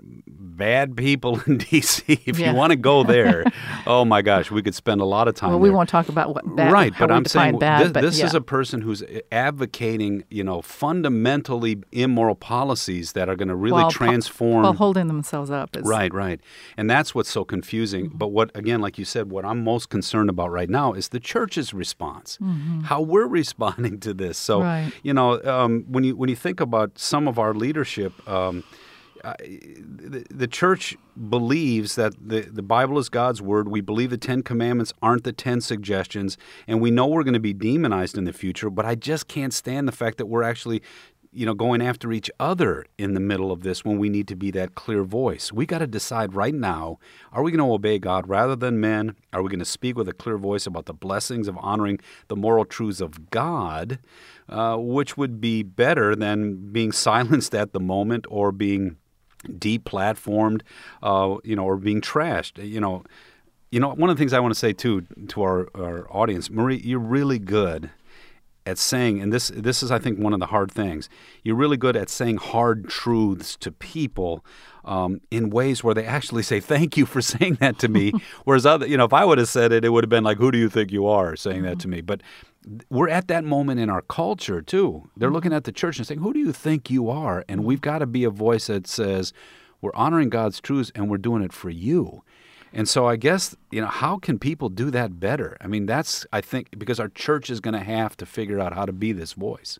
bad 0.60 0.96
people 0.96 1.40
in 1.46 1.58
D.C. 1.70 2.04
If 2.26 2.38
Yeah. 2.38 2.50
you 2.50 2.56
want 2.56 2.70
to 2.70 2.76
go 2.76 3.02
there, 3.16 3.44
oh 3.86 4.04
my 4.04 4.20
gosh, 4.22 4.50
we 4.50 4.62
could 4.62 4.74
spend 4.74 5.00
a 5.00 5.04
lot 5.04 5.26
of 5.26 5.34
time. 5.34 5.50
Well, 5.50 5.58
we 5.58 5.68
there. 5.70 5.76
won't 5.76 5.88
talk 5.88 6.08
about 6.08 6.34
what 6.34 6.44
bad, 6.54 6.70
right, 6.72 6.92
but 6.98 7.10
I'm 7.10 7.24
saying 7.24 7.58
bad, 7.58 7.86
this, 7.86 7.92
but 7.92 8.00
this 8.02 8.18
yeah. 8.20 8.26
is 8.26 8.34
a 8.34 8.40
person 8.40 8.80
who's 8.82 9.02
advocating, 9.32 10.22
you 10.30 10.44
know, 10.44 10.62
fundamentally 10.62 11.78
immoral 11.92 12.34
policies 12.34 13.12
that 13.12 13.28
are 13.28 13.36
going 13.36 13.48
to 13.48 13.56
really 13.56 13.72
While 13.82 13.84
po- 13.90 14.04
transform. 14.04 14.62
while 14.62 14.74
holding 14.74 15.08
themselves 15.08 15.50
up. 15.50 15.76
Is, 15.76 15.82
Right, 15.84 16.12
right. 16.14 16.40
And 16.76 16.88
that's 16.90 17.14
what's 17.14 17.30
so 17.30 17.44
confusing. 17.44 18.06
Mm-hmm. 18.08 18.18
But 18.18 18.28
what, 18.28 18.50
again, 18.54 18.80
like 18.80 18.98
you 18.98 19.04
said, 19.04 19.30
what 19.30 19.44
I'm 19.44 19.64
most 19.64 19.88
concerned 19.88 20.30
about 20.30 20.50
right 20.50 20.68
now 20.70 20.92
is 20.92 21.08
the 21.08 21.20
church's 21.20 21.72
response, 21.74 22.38
how 22.84 23.00
we're 23.00 23.26
responding 23.40 23.98
to 24.00 24.12
this. 24.14 24.38
So, 24.38 24.60
Mm-hmm. 24.60 24.66
Right. 24.84 24.92
you 25.02 25.14
know, 25.14 25.40
um, 25.44 25.84
when 25.88 26.04
you 26.04 26.14
when 26.16 26.28
you 26.28 26.36
think 26.36 26.60
about 26.60 26.98
some 26.98 27.26
of 27.28 27.38
our 27.38 27.54
leadership, 27.54 28.12
um, 28.28 28.62
The, 29.22 30.24
the 30.30 30.46
church 30.46 30.96
believes 31.28 31.94
that 31.96 32.14
the, 32.20 32.40
the 32.40 32.62
Bible 32.62 32.98
is 32.98 33.08
God's 33.08 33.42
word. 33.42 33.68
We 33.68 33.80
believe 33.80 34.10
the 34.10 34.18
Ten 34.18 34.42
Commandments 34.42 34.92
aren't 35.02 35.24
the 35.24 35.32
Ten 35.32 35.60
Suggestions, 35.60 36.38
and 36.66 36.80
we 36.80 36.90
know 36.90 37.06
we're 37.06 37.24
going 37.24 37.34
to 37.34 37.40
be 37.40 37.52
demonized 37.52 38.16
in 38.16 38.24
the 38.24 38.32
future. 38.32 38.70
But 38.70 38.86
I 38.86 38.94
just 38.94 39.28
can't 39.28 39.52
stand 39.52 39.86
the 39.86 39.92
fact 39.92 40.16
that 40.18 40.26
we're 40.26 40.42
actually, 40.42 40.82
you 41.32 41.44
know, 41.44 41.52
going 41.52 41.82
after 41.82 42.12
each 42.12 42.30
other 42.40 42.86
in 42.96 43.12
the 43.12 43.20
middle 43.20 43.52
of 43.52 43.62
this 43.62 43.84
when 43.84 43.98
we 43.98 44.08
need 44.08 44.26
to 44.28 44.36
be 44.36 44.50
that 44.52 44.74
clear 44.74 45.04
voice. 45.04 45.52
We 45.52 45.66
got 45.66 45.78
to 45.78 45.86
decide 45.86 46.34
right 46.34 46.54
now: 46.54 46.98
Are 47.30 47.42
we 47.42 47.50
going 47.50 47.66
to 47.66 47.74
obey 47.74 47.98
God 47.98 48.26
rather 48.26 48.56
than 48.56 48.80
men? 48.80 49.16
Are 49.34 49.42
we 49.42 49.50
going 49.50 49.58
to 49.58 49.64
speak 49.66 49.96
with 49.96 50.08
a 50.08 50.14
clear 50.14 50.38
voice 50.38 50.66
about 50.66 50.86
the 50.86 50.94
blessings 50.94 51.46
of 51.46 51.58
honoring 51.60 52.00
the 52.28 52.36
moral 52.36 52.64
truths 52.64 53.00
of 53.02 53.30
God? 53.30 53.98
Uh, 54.48 54.76
which 54.76 55.16
would 55.16 55.40
be 55.40 55.62
better 55.62 56.16
than 56.16 56.72
being 56.72 56.90
silenced 57.06 57.54
at 57.54 57.72
the 57.72 57.80
moment 57.80 58.26
or 58.30 58.50
being 58.50 58.96
deplatformed, 59.48 60.62
uh, 61.02 61.36
you 61.44 61.56
know, 61.56 61.64
or 61.64 61.76
being 61.76 62.00
trashed. 62.00 62.64
You 62.64 62.80
know, 62.80 63.04
you 63.70 63.80
know. 63.80 63.90
One 63.90 64.10
of 64.10 64.16
the 64.16 64.20
things 64.20 64.32
I 64.32 64.40
want 64.40 64.54
to 64.54 64.58
say 64.58 64.72
too 64.72 65.02
to 65.28 65.42
our, 65.42 65.68
our 65.74 66.06
audience, 66.10 66.50
Marie, 66.50 66.80
you're 66.84 66.98
really 66.98 67.38
good 67.38 67.90
at 68.66 68.78
saying, 68.78 69.20
and 69.20 69.32
this 69.32 69.48
this 69.54 69.82
is 69.82 69.90
I 69.90 69.98
think 69.98 70.18
one 70.18 70.32
of 70.32 70.40
the 70.40 70.46
hard 70.46 70.70
things. 70.70 71.08
You're 71.42 71.56
really 71.56 71.76
good 71.76 71.96
at 71.96 72.08
saying 72.08 72.38
hard 72.38 72.88
truths 72.88 73.56
to 73.58 73.72
people. 73.72 74.44
Um, 74.82 75.20
in 75.30 75.50
ways 75.50 75.84
where 75.84 75.92
they 75.92 76.06
actually 76.06 76.42
say 76.42 76.58
thank 76.58 76.96
you 76.96 77.04
for 77.04 77.20
saying 77.32 77.58
that 77.60 77.78
to 77.80 77.88
me, 77.88 78.12
whereas 78.44 78.64
other, 78.64 78.86
you 78.86 78.96
know, 78.96 79.04
if 79.04 79.12
I 79.12 79.26
would 79.26 79.36
have 79.36 79.48
said 79.48 79.72
it, 79.72 79.84
it 79.84 79.90
would 79.90 80.04
have 80.04 80.10
been 80.10 80.24
like, 80.24 80.38
"Who 80.38 80.50
do 80.50 80.56
you 80.58 80.70
think 80.70 80.90
you 80.90 81.06
are?" 81.06 81.36
saying 81.36 81.62
that 81.62 81.78
to 81.80 81.88
me. 81.88 82.00
But 82.00 82.22
we're 82.90 83.08
at 83.08 83.28
that 83.28 83.44
moment 83.44 83.80
in 83.80 83.88
our 83.88 84.02
culture 84.02 84.60
too. 84.60 85.08
They're 85.16 85.30
looking 85.30 85.52
at 85.52 85.64
the 85.64 85.72
church 85.72 85.98
and 85.98 86.06
saying, 86.06 86.20
"Who 86.20 86.32
do 86.32 86.38
you 86.38 86.52
think 86.52 86.90
you 86.90 87.08
are?" 87.08 87.44
And 87.48 87.64
we've 87.64 87.80
got 87.80 87.98
to 87.98 88.06
be 88.06 88.24
a 88.24 88.30
voice 88.30 88.66
that 88.66 88.86
says, 88.86 89.32
"We're 89.80 89.94
honoring 89.94 90.28
God's 90.28 90.60
truths 90.60 90.92
and 90.94 91.08
we're 91.08 91.18
doing 91.18 91.42
it 91.42 91.52
for 91.52 91.70
you." 91.70 92.22
And 92.72 92.88
so 92.88 93.06
I 93.06 93.16
guess, 93.16 93.56
you 93.70 93.80
know, 93.80 93.88
how 93.88 94.18
can 94.18 94.38
people 94.38 94.68
do 94.68 94.90
that 94.92 95.18
better? 95.18 95.56
I 95.60 95.66
mean, 95.66 95.86
that's 95.86 96.26
I 96.32 96.40
think 96.40 96.78
because 96.78 97.00
our 97.00 97.08
church 97.08 97.50
is 97.50 97.60
going 97.60 97.74
to 97.74 97.80
have 97.80 98.16
to 98.18 98.26
figure 98.26 98.60
out 98.60 98.74
how 98.74 98.84
to 98.84 98.92
be 98.92 99.12
this 99.12 99.32
voice. 99.32 99.78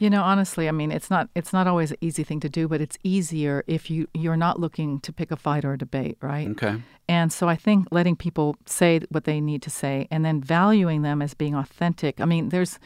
You 0.00 0.08
know, 0.08 0.22
honestly, 0.22 0.66
I 0.66 0.72
mean, 0.72 0.90
it's 0.90 1.10
not 1.10 1.28
it's 1.34 1.52
not 1.52 1.66
always 1.66 1.90
an 1.90 1.98
easy 2.00 2.24
thing 2.24 2.40
to 2.40 2.48
do, 2.48 2.66
but 2.66 2.80
it's 2.80 2.96
easier 3.04 3.62
if 3.66 3.90
you 3.90 4.08
you're 4.14 4.36
not 4.36 4.58
looking 4.58 4.98
to 5.00 5.12
pick 5.12 5.30
a 5.30 5.36
fight 5.36 5.62
or 5.62 5.74
a 5.74 5.78
debate, 5.78 6.16
right? 6.22 6.48
Okay. 6.48 6.82
And 7.06 7.30
so 7.30 7.48
I 7.50 7.56
think 7.56 7.86
letting 7.90 8.16
people 8.16 8.56
say 8.64 9.00
what 9.10 9.24
they 9.24 9.42
need 9.42 9.60
to 9.62 9.70
say 9.70 10.08
and 10.10 10.24
then 10.24 10.40
valuing 10.40 11.02
them 11.02 11.20
as 11.20 11.34
being 11.34 11.54
authentic. 11.54 12.18
I 12.18 12.24
mean, 12.24 12.48
there's 12.48 12.78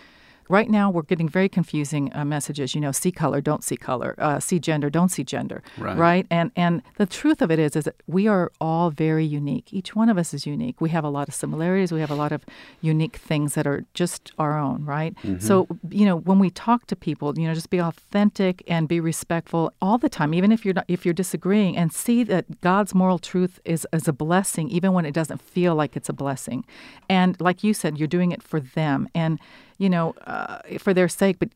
right 0.49 0.69
now 0.69 0.91
we're 0.91 1.03
getting 1.03 1.29
very 1.29 1.49
confusing 1.49 2.11
uh, 2.15 2.25
messages. 2.25 2.75
You 2.75 2.81
know, 2.81 2.93
see 2.93 3.13
color, 3.13 3.41
don't 3.41 3.65
see 3.65 3.77
color. 3.77 4.15
Uh, 4.19 4.41
see 4.41 4.59
gender, 4.59 4.91
don't 4.91 5.11
see 5.11 5.25
gender. 5.25 5.63
Right. 5.97 6.27
And 6.31 6.51
and 6.57 6.83
the 6.97 7.07
truth 7.07 7.43
of 7.43 7.51
it 7.51 7.59
is, 7.59 7.77
is 7.77 7.85
that 7.85 7.97
we 8.07 8.27
are 8.29 8.53
all 8.61 8.91
very 8.91 9.25
unique. 9.25 9.73
Each 9.73 9.95
one 9.95 10.09
of 10.09 10.19
us 10.19 10.35
is 10.35 10.47
unique. 10.47 10.81
We 10.81 10.91
have 10.91 11.05
a 11.05 11.09
lot 11.09 11.29
of 11.29 11.35
similarities. 11.35 11.93
We 11.93 12.01
have 12.01 12.11
a 12.11 12.15
lot 12.15 12.33
of 12.33 12.45
unique 12.81 13.17
things 13.17 13.55
that 13.55 13.67
are 13.67 13.85
just 13.95 14.33
our 14.39 14.59
own, 14.59 14.85
right? 14.85 15.15
So 15.41 15.67
you 15.91 16.05
know, 16.07 16.17
when 16.17 16.39
we 16.39 16.51
talk 16.51 16.87
to 16.87 16.97
people, 16.97 17.39
you 17.39 17.47
know, 17.47 17.55
just 17.55 17.71
be 17.71 17.81
authentic 17.81 18.63
and 18.67 18.89
be 18.89 19.01
respectful 19.01 19.73
all 19.81 19.99
the 19.99 20.09
time, 20.09 20.35
even 20.35 20.53
if 20.53 20.65
you're 20.65 20.75
not, 20.75 20.85
if 20.89 21.05
you're 21.05 21.15
disagreeing, 21.15 21.77
and 21.77 21.93
see 21.93 22.25
that 22.25 22.61
God's 22.61 22.95
moral 22.95 23.19
truth 23.19 23.61
is 23.65 23.87
is 23.93 24.09
a 24.09 24.13
blessing, 24.13 24.69
even 24.69 24.93
when 24.93 25.05
it 25.05 25.15
doesn't 25.15 25.41
feel 25.41 25.75
like 25.75 25.97
it's 25.97 26.09
a 26.09 26.13
blessing. 26.13 26.65
And 27.09 27.41
like 27.41 27.65
you 27.65 27.75
said, 27.75 27.99
you're 27.99 28.09
doing 28.09 28.33
it 28.33 28.43
for 28.43 28.61
them, 28.61 29.09
and 29.15 29.39
you 29.79 29.91
know, 29.91 30.15
uh, 30.27 30.59
for 30.79 30.95
their 30.95 31.09
sake, 31.09 31.39
but 31.39 31.49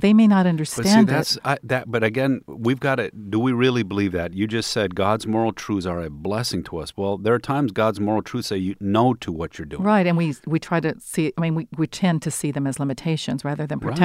they 0.00 0.12
may 0.12 0.28
not 0.28 0.44
But 0.44 0.50
understand 0.50 0.86
see, 0.86 1.00
it. 1.00 1.06
that's 1.06 1.38
I, 1.44 1.58
that. 1.64 1.90
But 1.90 2.04
again, 2.04 2.42
we've 2.46 2.78
got 2.78 2.96
to. 2.96 3.10
Do 3.10 3.40
we 3.40 3.52
really 3.52 3.82
believe 3.82 4.12
that? 4.12 4.32
You 4.32 4.46
just 4.46 4.70
said 4.70 4.94
God's 4.94 5.26
moral 5.26 5.52
truths 5.52 5.86
are 5.86 6.00
a 6.00 6.10
blessing 6.10 6.62
to 6.64 6.78
us. 6.78 6.96
Well, 6.96 7.18
there 7.18 7.34
are 7.34 7.38
times 7.38 7.72
God's 7.72 7.98
moral 7.98 8.22
truths 8.22 8.48
say 8.48 8.58
you 8.58 8.76
no 8.80 9.14
to 9.14 9.32
what 9.32 9.58
you're 9.58 9.66
doing. 9.66 9.82
Right, 9.82 10.06
and 10.06 10.16
we 10.16 10.36
we 10.46 10.60
try 10.60 10.78
to 10.80 10.94
see. 11.00 11.32
I 11.36 11.40
mean, 11.40 11.54
we, 11.54 11.68
we 11.76 11.86
tend 11.86 12.22
to 12.22 12.30
see 12.30 12.52
them 12.52 12.66
as 12.66 12.78
limitations 12.78 13.44
rather 13.44 13.66
than 13.66 13.78
Right. 13.80 13.96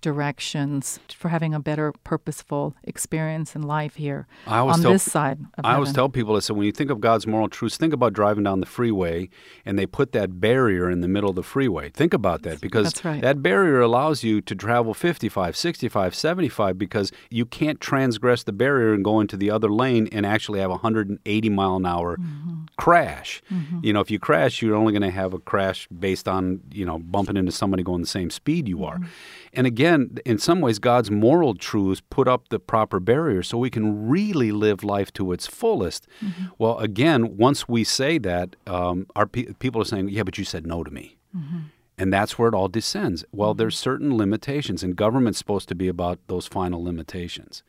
Directions 0.00 1.00
for 1.14 1.28
having 1.28 1.54
a 1.54 1.60
better, 1.60 1.92
purposeful 2.04 2.74
experience 2.84 3.54
in 3.54 3.62
life 3.62 3.94
here 3.96 4.26
I 4.46 4.58
on 4.60 4.80
tell- 4.80 4.92
this 4.92 5.02
side. 5.10 5.38
Of 5.58 5.64
I 5.64 5.74
always 5.74 5.92
tell 5.92 6.08
people, 6.08 6.36
I 6.36 6.40
said, 6.40 6.56
when 6.56 6.66
you 6.66 6.72
think 6.72 6.90
of 6.90 7.00
God's 7.00 7.26
moral 7.26 7.48
truths, 7.48 7.76
think 7.76 7.92
about 7.92 8.12
driving 8.12 8.44
down 8.44 8.60
the 8.60 8.66
freeway 8.66 9.28
and 9.64 9.78
they 9.78 9.86
put 9.86 10.12
that 10.12 10.40
barrier 10.40 10.90
in 10.90 11.00
the 11.00 11.08
middle 11.08 11.30
of 11.30 11.36
the 11.36 11.42
freeway. 11.42 11.90
Think 11.90 12.12
about 12.14 12.42
that 12.42 12.60
because 12.60 13.04
right. 13.04 13.20
that 13.22 13.42
barrier 13.42 13.80
allows 13.80 14.22
you 14.24 14.40
to 14.42 14.54
travel 14.54 14.94
55, 14.94 15.56
65, 15.56 16.14
75 16.14 16.78
because 16.78 17.12
you 17.30 17.44
can't 17.46 17.80
transgress 17.80 18.42
the 18.42 18.52
barrier 18.52 18.92
and 18.92 19.04
go 19.04 19.20
into 19.20 19.36
the 19.36 19.50
other 19.50 19.70
lane 19.70 20.08
and 20.12 20.24
actually 20.26 20.60
have 20.60 20.70
a 20.70 20.74
180 20.80 21.48
mile 21.50 21.76
an 21.76 21.86
hour 21.86 22.16
Mm-hmm. 22.20 22.64
crash. 22.76 23.42
You 23.82 23.92
know, 23.92 24.00
if 24.00 24.10
you 24.10 24.18
crash, 24.18 24.62
you're 24.62 24.74
only 24.74 24.92
going 24.92 25.02
to 25.02 25.10
have 25.10 25.32
a 25.34 25.38
crash 25.38 25.86
based 25.88 26.26
on, 26.28 26.60
you 26.72 26.84
know, 26.84 26.98
bumping 26.98 27.36
into 27.36 27.52
somebody 27.52 27.82
going 27.82 28.00
the 28.00 28.06
same 28.06 28.30
speed 28.30 28.68
you 28.68 28.84
are. 28.84 28.98
And 29.52 29.66
again, 29.66 30.16
in 30.24 30.38
some 30.38 30.60
ways, 30.60 30.78
God's 30.78 31.10
moral 31.10 31.54
truths 31.54 32.00
put 32.08 32.28
up 32.28 32.48
the 32.50 32.58
proper 32.60 33.00
barrier 33.00 33.42
so 33.42 33.58
we 33.58 33.70
can 33.70 34.08
really 34.08 34.52
live 34.52 34.84
life 34.84 35.12
to 35.14 35.32
its 35.32 35.46
fullest. 35.46 36.06
Well, 36.58 36.78
again, 36.78 37.36
once 37.36 37.68
we 37.68 37.82
say 37.84 38.18
that, 38.18 38.54
um, 38.66 39.06
our 39.16 39.26
pe- 39.26 39.52
people 39.58 39.80
are 39.82 39.84
saying, 39.84 40.08
"Yeah, 40.10 40.22
but 40.22 40.38
you 40.38 40.44
said 40.44 40.66
no 40.66 40.84
to 40.84 40.90
me," 40.90 41.16
and 42.00 42.12
that's 42.12 42.38
where 42.38 42.48
it 42.48 42.54
all 42.54 42.68
descends. 42.68 43.24
Well, 43.30 43.52
there's 43.54 43.76
certain 43.78 44.16
limitations, 44.16 44.82
and 44.82 44.96
government's 44.96 45.38
supposed 45.38 45.68
to 45.68 45.74
be 45.74 45.86
about 45.86 46.18
those 46.28 46.46
final 46.46 46.82
limitations. 46.82 47.62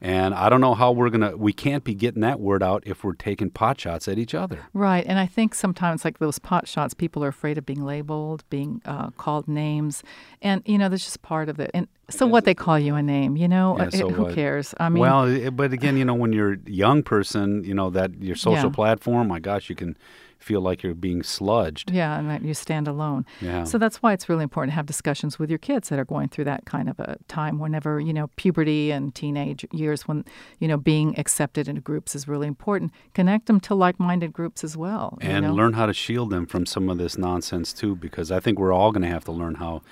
And 0.00 0.34
I 0.34 0.48
don't 0.48 0.60
know 0.60 0.74
how 0.74 0.92
we're 0.92 1.10
gonna. 1.10 1.36
We 1.36 1.52
can't 1.52 1.84
be 1.84 1.94
getting 1.94 2.22
that 2.22 2.40
word 2.40 2.62
out 2.62 2.82
if 2.86 3.04
we're 3.04 3.12
taking 3.14 3.50
pot 3.50 3.80
shots 3.80 4.08
at 4.08 4.18
each 4.18 4.34
other. 4.34 4.60
Right, 4.72 5.04
and 5.06 5.18
I 5.18 5.26
think 5.26 5.54
sometimes 5.54 6.04
like 6.04 6.18
those 6.18 6.38
pot 6.38 6.66
shots, 6.66 6.94
people 6.94 7.22
are 7.24 7.28
afraid 7.28 7.58
of 7.58 7.66
being 7.66 7.84
labeled, 7.84 8.44
being 8.50 8.80
uh, 8.86 9.10
called 9.10 9.46
names, 9.46 10.02
and 10.42 10.62
you 10.66 10.78
know 10.78 10.88
that's 10.88 11.04
just 11.04 11.22
part 11.22 11.48
of 11.48 11.60
it. 11.60 11.70
And 11.74 11.86
so 12.08 12.26
what 12.26 12.44
they 12.44 12.54
call 12.54 12.78
you 12.78 12.94
a 12.94 13.02
name, 13.02 13.36
you 13.36 13.48
know, 13.48 13.76
Yeah, 13.78 13.86
Uh, 13.86 13.90
so 13.90 14.10
who 14.10 14.22
what? 14.24 14.34
cares? 14.34 14.74
I 14.78 14.88
mean, 14.88 15.00
well, 15.00 15.50
but 15.50 15.72
again, 15.72 15.96
you 15.96 16.04
know, 16.04 16.14
when 16.14 16.32
you're 16.32 16.52
a 16.54 16.58
young 16.70 17.02
person, 17.02 17.64
you 17.64 17.74
know 17.74 17.90
that 17.90 18.22
your 18.22 18.36
social 18.48 18.70
Yeah. 18.70 18.74
platform. 18.74 19.28
My 19.28 19.40
gosh, 19.40 19.68
you 19.68 19.74
can 19.76 19.96
feel 20.38 20.60
like 20.60 20.82
you're 20.82 20.94
being 20.94 21.22
sludged. 21.22 21.92
Yeah, 21.92 22.18
and 22.18 22.28
that 22.30 22.42
you 22.42 22.54
stand 22.54 22.88
alone. 22.88 23.24
Yeah. 23.40 23.64
So 23.64 23.78
that's 23.78 24.02
why 24.02 24.12
it's 24.12 24.28
really 24.28 24.42
important 24.42 24.72
to 24.72 24.76
have 24.76 24.86
discussions 24.86 25.38
with 25.38 25.50
your 25.50 25.58
kids 25.58 25.88
that 25.88 25.98
are 25.98 26.04
going 26.04 26.28
through 26.28 26.44
that 26.44 26.66
kind 26.66 26.88
of 26.88 26.98
a 27.00 27.16
time 27.28 27.58
whenever, 27.58 28.00
you 28.00 28.12
know, 28.12 28.28
puberty 28.36 28.90
and 28.90 29.14
teenage 29.14 29.64
years 29.72 30.06
when, 30.06 30.24
you 30.58 30.68
know, 30.68 30.76
being 30.76 31.18
accepted 31.18 31.68
into 31.68 31.80
groups 31.80 32.14
is 32.14 32.28
really 32.28 32.46
important. 32.46 32.92
Connect 33.14 33.46
them 33.46 33.60
to 33.60 33.74
like-minded 33.74 34.32
groups 34.32 34.62
as 34.62 34.76
well. 34.76 35.18
you 35.22 35.28
and 35.28 35.46
know? 35.46 35.54
learn 35.54 35.72
how 35.72 35.86
to 35.86 35.92
shield 35.92 36.30
them 36.30 36.46
from 36.46 36.66
some 36.66 36.88
of 36.88 36.98
this 36.98 37.18
nonsense 37.18 37.72
too 37.72 37.96
because 37.96 38.30
i 38.30 38.40
think 38.40 38.58
we're 38.58 38.72
all 38.72 38.92
going 38.92 39.02
to 39.02 39.08
have 39.08 39.24
to 39.24 39.32
learn 39.32 39.56
how 39.56 39.82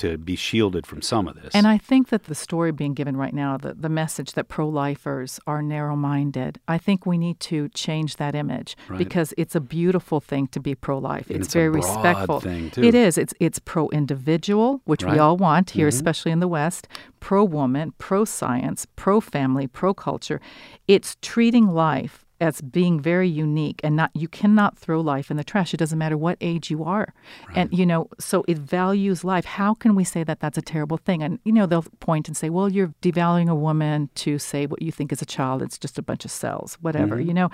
to 0.00 0.16
be 0.18 0.36
shielded 0.36 0.86
from 0.86 1.00
some 1.02 1.28
of 1.28 1.34
this 1.40 1.54
And 1.54 1.66
I 1.66 1.78
think 1.78 2.08
that 2.08 2.24
the 2.24 2.34
story 2.34 2.72
being 2.72 2.94
given 2.94 3.16
right 3.16 3.34
now, 3.34 3.56
the, 3.56 3.74
the 3.74 3.88
message 3.88 4.32
that 4.32 4.48
pro 4.48 4.66
lifers 4.68 5.38
are 5.46 5.62
narrow 5.62 5.96
minded, 5.96 6.58
I 6.66 6.78
think 6.78 7.04
we 7.06 7.18
need 7.18 7.38
to 7.50 7.68
change 7.70 8.16
that 8.16 8.34
image 8.34 8.76
Right. 8.88 8.98
because 8.98 9.34
it's 9.36 9.54
a 9.54 9.60
beautiful 9.60 10.18
thing 10.20 10.46
to 10.48 10.60
be 10.60 10.74
pro 10.74 10.98
life. 10.98 11.30
It's, 11.30 11.46
it's 11.46 11.54
a 11.54 11.58
very 11.58 11.68
respectful. 11.68 12.40
thing, 12.40 12.70
too. 12.70 12.82
It 12.82 12.94
is. 12.94 13.18
It's 13.18 13.34
it's 13.40 13.58
pro 13.58 13.88
individual, 13.90 14.80
which 14.84 15.02
Right. 15.02 15.10
Mm-hmm. 15.10 15.16
we 15.16 15.20
all 15.20 15.36
want 15.36 15.70
here, 15.70 15.88
especially 15.88 16.32
in 16.32 16.40
the 16.40 16.48
West, 16.48 16.88
pro 17.20 17.44
woman, 17.44 17.92
pro 17.98 18.24
science, 18.24 18.86
pro 18.96 19.20
family, 19.20 19.66
pro 19.66 19.92
culture. 19.94 20.40
It's 20.88 21.16
treating 21.20 21.66
life 21.68 22.24
as 22.40 22.60
being 22.60 23.00
very 23.00 23.28
unique 23.28 23.80
and 23.82 23.96
not 23.96 24.10
you 24.14 24.28
cannot 24.28 24.78
throw 24.78 25.00
life 25.00 25.30
in 25.30 25.36
the 25.36 25.44
trash. 25.44 25.74
It 25.74 25.78
doesn't 25.78 25.98
matter 25.98 26.16
what 26.16 26.36
age 26.40 26.70
you 26.70 26.84
are, 26.84 27.12
and 27.54 27.72
you 27.72 27.86
know 27.86 28.08
so 28.18 28.44
it 28.48 28.58
values 28.58 29.24
life. 29.24 29.44
How 29.44 29.74
can 29.74 29.94
we 29.94 30.04
say 30.04 30.24
that 30.24 30.40
that's 30.40 30.58
a 30.58 30.62
terrible 30.62 30.96
thing? 30.96 31.22
And 31.22 31.38
you 31.44 31.52
know 31.52 31.66
they'll 31.66 31.84
point 32.00 32.28
and 32.28 32.36
say, 32.36 32.50
well, 32.50 32.68
you're 32.68 32.94
devaluing 33.02 33.48
a 33.48 33.54
woman 33.54 34.10
to 34.16 34.38
say 34.38 34.66
what 34.66 34.82
you 34.82 34.92
think 34.92 35.12
is 35.12 35.22
a 35.22 35.26
child. 35.26 35.62
It's 35.62 35.78
just 35.78 35.98
a 35.98 36.02
bunch 36.02 36.24
of 36.24 36.30
cells, 36.30 36.78
whatever. 36.80 37.16
Mm-hmm. 37.16 37.28
You 37.28 37.34
know, 37.34 37.50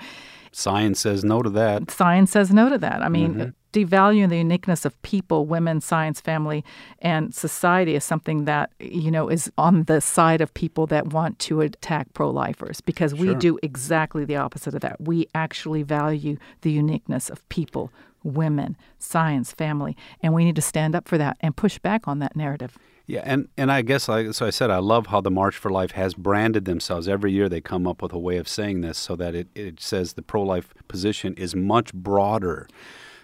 Science 0.51 0.99
says 0.99 1.23
no 1.23 1.41
to 1.41 1.49
that. 1.51 1.91
science 1.91 2.31
says 2.31 2.51
no 2.51 2.69
to 2.69 2.77
that. 2.79 3.01
I 3.01 3.09
mean, 3.09 3.33
mm-hmm. 3.33 3.49
Devaluing 3.73 4.29
the 4.29 4.37
uniqueness 4.37 4.85
of 4.85 4.99
people, 5.01 5.45
women, 5.45 5.81
science, 5.81 6.21
family, 6.21 6.63
and 6.99 7.33
society 7.33 7.95
is 7.95 8.03
something 8.03 8.45
that 8.45 8.71
you 8.79 9.11
know 9.11 9.29
is 9.29 9.51
on 9.57 9.83
the 9.83 10.01
side 10.01 10.41
of 10.41 10.53
people 10.53 10.87
that 10.87 11.07
want 11.07 11.39
to 11.39 11.61
attack 11.61 12.07
pro-lifers 12.13 12.81
because 12.81 13.13
we 13.13 13.27
Sure. 13.27 13.35
do 13.35 13.59
exactly 13.61 14.25
the 14.25 14.35
opposite 14.35 14.73
of 14.73 14.81
that. 14.81 15.01
We 15.01 15.27
actually 15.35 15.83
value 15.83 16.37
the 16.61 16.71
uniqueness 16.71 17.29
of 17.29 17.47
people, 17.49 17.91
women, 18.23 18.77
science, 18.99 19.51
family, 19.51 19.95
and 20.21 20.33
we 20.33 20.45
need 20.45 20.55
to 20.55 20.61
stand 20.61 20.95
up 20.95 21.07
for 21.07 21.17
that 21.17 21.37
and 21.41 21.55
push 21.55 21.77
back 21.79 22.07
on 22.07 22.19
that 22.19 22.35
narrative. 22.35 22.77
Yeah, 23.09 23.21
and, 23.23 23.47
and 23.55 23.71
I 23.71 23.83
guess, 23.83 24.09
like 24.09 24.33
so 24.33 24.45
I 24.45 24.49
said, 24.49 24.69
I 24.69 24.79
love 24.79 25.07
how 25.07 25.21
the 25.21 25.31
March 25.31 25.55
for 25.55 25.71
Life 25.71 25.91
has 25.91 26.13
branded 26.13 26.65
themselves. 26.65 27.07
Every 27.07 27.31
year 27.31 27.47
they 27.47 27.61
come 27.61 27.87
up 27.87 28.01
with 28.01 28.11
a 28.11 28.19
way 28.19 28.35
of 28.35 28.49
saying 28.49 28.81
this 28.81 28.97
so 28.97 29.15
that 29.15 29.33
it, 29.33 29.47
it 29.55 29.79
says 29.79 30.13
the 30.13 30.21
pro 30.21 30.43
life 30.43 30.73
position 30.89 31.33
is 31.35 31.55
much 31.55 31.93
broader 31.93 32.67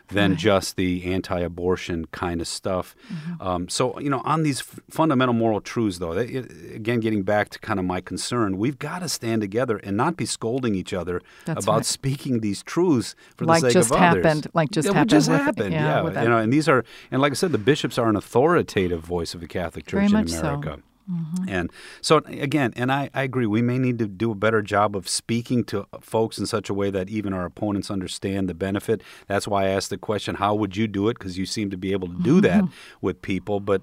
than 0.09 0.35
just 0.35 0.75
the 0.75 1.05
anti 1.05 1.39
abortion 1.39 2.05
kind 2.11 2.41
of 2.41 2.47
stuff. 2.47 2.95
Mm-hmm. 3.11 3.41
Um, 3.47 3.69
so, 3.69 3.99
you 3.99 4.09
know, 4.09 4.21
on 4.25 4.43
these 4.43 4.59
f- 4.59 4.79
fundamental 4.89 5.33
moral 5.33 5.61
truths, 5.61 5.97
though, 5.99 6.11
it, 6.13 6.29
it- 6.29 6.75
again, 6.75 6.99
getting 6.99 7.23
back 7.23 7.49
to 7.49 7.59
kind 7.59 7.79
of 7.79 7.85
my 7.85 8.01
concern, 8.01 8.57
we've 8.57 8.77
got 8.77 8.99
to 8.99 9.09
stand 9.09 9.41
together 9.41 9.77
and 9.77 9.95
not 9.97 10.17
be 10.17 10.25
scolding 10.25 10.75
each 10.75 10.93
other 10.93 11.21
That's 11.45 11.65
about 11.65 11.77
right. 11.77 11.85
speaking 11.85 12.41
these 12.41 12.61
truths 12.63 13.15
for 13.37 13.45
Like 13.45 13.61
the 13.61 13.67
sake 13.69 13.73
just 13.73 13.91
of 13.91 13.97
others. 13.97 14.23
happened- 14.25 14.47
like 14.53 14.71
just 14.71 14.87
Yeah, 14.87 14.93
happened 14.93 15.09
just 15.09 15.29
with- 15.29 15.41
happened, 15.41 15.73
yeah, 15.73 16.03
yeah. 16.11 16.21
you 16.23 16.29
know, 16.29 16.37
and 16.37 16.51
these 16.53 16.67
are, 16.69 16.83
and 17.09 17.21
like 17.21 17.31
I 17.31 17.35
said, 17.35 17.51
the 17.51 17.57
bishops 17.57 17.97
are 17.97 18.09
an 18.09 18.15
authoritative 18.15 19.01
voice 19.01 19.33
of 19.33 19.39
the 19.41 19.47
Catholic 19.47 19.85
Church 19.85 19.93
Very 19.93 20.05
in 20.07 20.11
much 20.11 20.29
so. 20.29 20.61
America. 21.07 21.51
And 21.51 21.71
so 22.01 22.17
again, 22.27 22.73
and 22.75 22.91
I, 22.91 23.09
I 23.13 23.23
agree, 23.23 23.45
we 23.45 23.61
may 23.61 23.77
need 23.77 23.99
to 23.99 24.07
do 24.07 24.31
a 24.31 24.35
better 24.35 24.61
job 24.61 24.95
of 24.95 25.07
speaking 25.07 25.63
to 25.65 25.81
uh, 25.93 25.99
folks 26.01 26.37
in 26.37 26.45
such 26.45 26.69
a 26.69 26.73
way 26.73 26.89
that 26.91 27.09
even 27.09 27.33
our 27.33 27.45
opponents 27.45 27.91
understand 27.91 28.47
the 28.49 28.53
benefit. 28.53 29.01
That's 29.27 29.47
why 29.47 29.65
I 29.65 29.67
asked 29.69 29.89
the 29.89 29.97
question, 29.97 30.35
how 30.35 30.55
would 30.55 30.77
you 30.77 30.87
do 30.87 31.09
it? 31.09 31.17
Because 31.17 31.37
you 31.37 31.45
seem 31.45 31.69
to 31.69 31.77
be 31.77 31.91
able 31.91 32.07
to 32.07 32.21
do 32.21 32.41
that 32.41 32.63
mm-hmm. 32.63 32.73
with 33.01 33.21
people. 33.21 33.59
But 33.59 33.81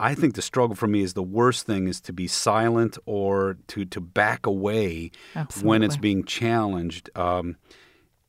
I 0.00 0.14
think 0.14 0.34
the 0.34 0.42
struggle 0.42 0.74
for 0.74 0.88
me 0.88 1.02
is 1.02 1.14
the 1.14 1.22
worst 1.22 1.64
thing 1.66 1.86
is 1.86 2.00
to 2.02 2.12
be 2.12 2.26
silent 2.26 2.98
or 3.06 3.56
to, 3.68 3.84
to 3.84 4.00
back 4.00 4.46
away 4.46 5.12
when 5.62 5.82
it's 5.82 5.96
being 5.96 6.24
challenged, 6.24 7.08
um, 7.16 7.56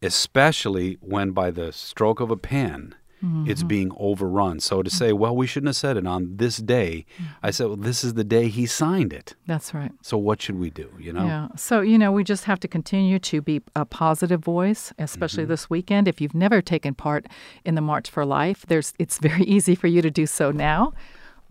especially 0.02 0.98
when 1.02 1.32
by 1.32 1.50
the 1.50 1.72
stroke 1.72 2.20
of 2.20 2.30
a 2.30 2.38
pen, 2.38 2.94
Mm-hmm. 3.24 3.50
it's 3.50 3.64
being 3.64 3.92
overrun. 3.98 4.60
So 4.60 4.84
to 4.84 4.90
say, 4.90 5.14
well, 5.14 5.34
we 5.34 5.48
shouldn't 5.48 5.70
have 5.70 5.78
said 5.78 5.96
it 5.96 6.06
on 6.06 6.36
this 6.36 6.58
day, 6.58 7.06
I 7.42 7.52
said, 7.52 7.68
well, 7.68 7.78
this 7.78 8.04
is 8.04 8.16
the 8.16 8.24
day 8.26 8.50
he 8.50 8.66
signed 8.66 9.14
it. 9.14 9.34
That's 9.48 9.74
right. 9.74 9.94
So 10.02 10.18
what 10.18 10.42
should 10.42 10.60
we 10.60 10.70
do? 10.70 10.92
You 11.00 11.14
know? 11.14 11.26
Yeah. 11.26 11.48
So, 11.56 11.80
you 11.80 11.98
know, 11.98 12.12
we 12.12 12.26
just 12.26 12.44
have 12.44 12.60
to 12.60 12.68
continue 12.68 13.20
to 13.20 13.42
be 13.42 13.62
a 13.78 13.86
positive 13.86 14.44
voice, 14.44 14.92
especially 14.98 15.46
this 15.46 15.70
weekend. 15.70 16.10
If 16.10 16.20
you've 16.20 16.36
never 16.36 16.62
taken 16.62 16.96
part 16.96 17.28
in 17.64 17.76
the 17.76 17.82
March 17.82 18.10
for 18.10 18.26
Life, 18.26 18.66
there's 18.68 18.94
it's 19.00 19.20
very 19.20 19.44
easy 19.56 19.76
for 19.76 19.88
you 19.88 20.02
to 20.02 20.12
do 20.12 20.26
so 20.26 20.52
now 20.52 20.92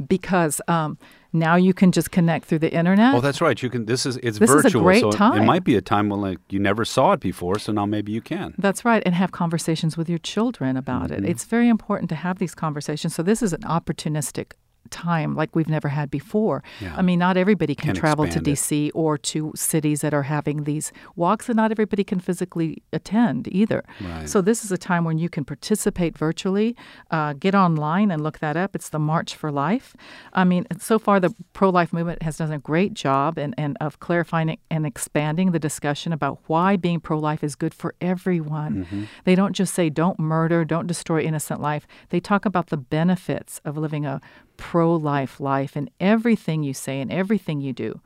because 0.06 0.60
um, 0.68 0.98
now 1.32 1.56
you 1.56 1.72
can 1.74 1.92
just 1.92 2.10
connect 2.10 2.44
through 2.46 2.58
the 2.60 2.72
internet. 2.72 3.14
Oh, 3.14 3.20
that's 3.20 3.40
right. 3.40 3.60
You 3.62 3.70
can. 3.70 3.86
This 3.86 4.04
is 4.06 4.16
it's 4.18 4.38
This 4.38 4.50
is 4.50 4.56
a 4.56 4.62
virtual, 4.62 4.82
great 4.82 5.00
so 5.00 5.08
it 5.10 5.16
time. 5.16 5.44
might 5.46 5.64
be 5.64 5.76
a 5.76 5.80
time 5.80 6.08
when 6.08 6.20
like 6.20 6.38
you 6.50 6.58
never 6.58 6.84
saw 6.84 7.12
it 7.12 7.20
before. 7.20 7.58
So 7.58 7.72
now 7.72 7.86
maybe 7.86 8.12
you 8.12 8.20
can. 8.20 8.54
That's 8.58 8.84
right, 8.84 9.02
and 9.06 9.14
have 9.14 9.32
conversations 9.32 9.96
with 9.96 10.08
your 10.08 10.18
children 10.18 10.76
about 10.76 11.10
Mm-hmm. 11.10 11.24
it. 11.24 11.30
It's 11.30 11.44
very 11.44 11.68
important 11.68 12.08
to 12.10 12.14
have 12.16 12.38
these 12.38 12.54
conversations. 12.54 13.14
So 13.14 13.22
this 13.22 13.42
is 13.42 13.52
an 13.52 13.62
opportunistic 13.62 14.52
time 14.92 15.34
like 15.34 15.56
we've 15.56 15.68
never 15.68 15.88
had 15.88 16.10
before. 16.10 16.62
Yeah. 16.80 16.94
I 16.96 17.02
mean, 17.02 17.18
not 17.18 17.36
everybody 17.36 17.74
can 17.74 17.88
Can 17.88 17.96
travel 17.96 18.24
to 18.26 18.28
expand 18.38 18.48
it. 18.48 18.50
DC 18.52 18.90
or 18.94 19.18
to 19.18 19.52
cities 19.56 20.00
that 20.02 20.14
are 20.14 20.22
having 20.24 20.64
these 20.64 20.92
walks, 21.16 21.48
and 21.48 21.56
not 21.56 21.70
everybody 21.72 22.04
can 22.04 22.20
physically 22.20 22.82
attend 22.92 23.48
either. 23.48 23.82
Right. 24.00 24.28
So 24.28 24.40
this 24.40 24.64
is 24.64 24.70
a 24.70 24.78
time 24.78 25.04
when 25.04 25.18
you 25.18 25.28
can 25.28 25.44
participate 25.44 26.16
virtually. 26.16 26.76
Uh, 27.10 27.32
get 27.32 27.54
online 27.54 28.10
and 28.12 28.22
look 28.22 28.38
that 28.38 28.56
up. 28.56 28.76
It's 28.76 28.90
the 28.90 28.98
March 28.98 29.34
for 29.34 29.50
Life. 29.50 29.96
I 30.32 30.44
mean, 30.44 30.66
so 30.78 30.98
far 30.98 31.18
the 31.18 31.34
pro-life 31.52 31.92
movement 31.92 32.22
has 32.22 32.36
done 32.36 32.52
a 32.52 32.58
great 32.58 32.94
job 32.94 33.38
and, 33.38 33.54
and 33.58 33.76
of 33.80 33.98
clarifying 34.00 34.58
and 34.70 34.86
expanding 34.86 35.52
the 35.52 35.58
discussion 35.58 36.12
about 36.12 36.38
why 36.46 36.76
being 36.76 37.00
pro-life 37.00 37.42
is 37.42 37.54
good 37.56 37.74
for 37.74 37.94
everyone. 38.00 39.08
They 39.24 39.34
don't 39.34 39.54
just 39.54 39.74
say 39.74 39.88
don't 39.90 40.18
murder, 40.18 40.64
don't 40.64 40.86
destroy 40.86 41.20
innocent 41.22 41.60
life. 41.60 41.86
They 42.10 42.20
talk 42.20 42.44
about 42.44 42.66
the 42.68 42.76
benefits 42.76 43.60
of 43.64 43.76
living 43.78 44.04
a 44.06 44.20
pro-life 44.62 45.40
life 45.40 45.74
and 45.74 45.90
everything 45.98 46.62
you 46.62 46.72
say 46.72 47.00
and 47.00 47.10
everything 47.12 47.60
you 47.60 47.72
do. 47.72 48.00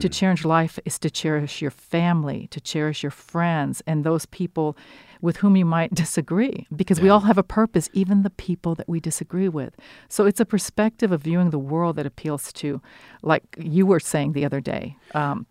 To 0.00 0.08
cherish 0.08 0.46
life 0.46 0.78
is 0.86 0.98
to 1.00 1.10
cherish 1.10 1.60
your 1.60 1.70
family, 1.70 2.48
to 2.52 2.58
cherish 2.58 3.02
your 3.02 3.10
friends 3.10 3.82
and 3.86 4.02
those 4.02 4.24
people 4.24 4.78
with 5.20 5.36
whom 5.36 5.56
you 5.56 5.66
might 5.66 5.92
disagree 6.04 6.66
because 6.74 7.02
we 7.02 7.10
all 7.10 7.20
have 7.20 7.36
a 7.36 7.42
purpose, 7.42 7.90
even 7.92 8.22
the 8.22 8.30
people 8.30 8.74
that 8.76 8.88
we 8.88 8.98
disagree 8.98 9.50
with. 9.50 9.76
So 10.08 10.24
it's 10.24 10.40
a 10.40 10.46
perspective 10.46 11.12
of 11.12 11.20
viewing 11.20 11.50
the 11.50 11.58
world 11.58 11.96
that 11.96 12.06
appeals 12.06 12.50
to, 12.54 12.80
like 13.22 13.44
you 13.58 13.84
were 13.84 14.00
saying 14.00 14.32
the 14.32 14.46
other 14.46 14.62
day. 14.62 14.96
Um, 15.12 15.46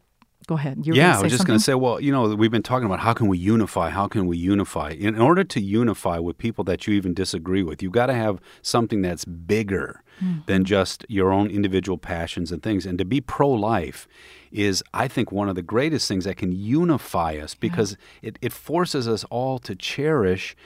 go 0.49 0.55
ahead. 0.55 0.85
You 0.85 0.95
yeah, 0.95 1.17
I 1.17 1.21
was 1.21 1.31
just 1.31 1.45
going 1.45 1.59
to 1.59 1.63
say, 1.63 1.75
well, 1.75 2.01
you 2.01 2.11
know, 2.11 2.33
we've 2.33 2.49
been 2.49 2.63
talking 2.63 2.87
about 2.87 2.99
how 3.01 3.13
can 3.13 3.27
we 3.27 3.37
unify? 3.37 3.91
How 3.91 4.07
can 4.07 4.25
we 4.25 4.35
unify? 4.35 4.89
In 4.89 5.19
order 5.19 5.43
to 5.43 5.61
unify 5.61 6.17
with 6.17 6.39
people 6.39 6.63
that 6.63 6.87
you 6.87 6.95
even 6.95 7.13
disagree 7.13 7.61
with, 7.61 7.83
you've 7.83 7.91
got 7.91 8.07
to 8.07 8.15
have 8.15 8.41
something 8.63 9.01
that's 9.01 9.25
bigger 9.25 10.01
Mm-hmm. 10.21 10.39
than 10.47 10.65
just 10.65 11.05
your 11.07 11.31
own 11.31 11.49
individual 11.49 11.97
passions 11.97 12.51
and 12.51 12.61
things. 12.61 12.85
And 12.85 12.97
to 12.97 13.05
be 13.05 13.21
pro 13.21 13.47
life 13.47 14.05
is, 14.51 14.83
I 14.93 15.07
think, 15.07 15.31
one 15.31 15.47
of 15.47 15.55
the 15.55 15.61
greatest 15.61 16.09
things 16.09 16.25
that 16.25 16.35
can 16.35 16.51
unify 16.51 17.37
us 17.37 17.55
because 17.55 17.95
it, 18.21 18.37
it 18.41 18.51
forces 18.51 19.07
us 19.07 19.23
all 19.29 19.59
to 19.59 19.75
cherish 19.75 20.57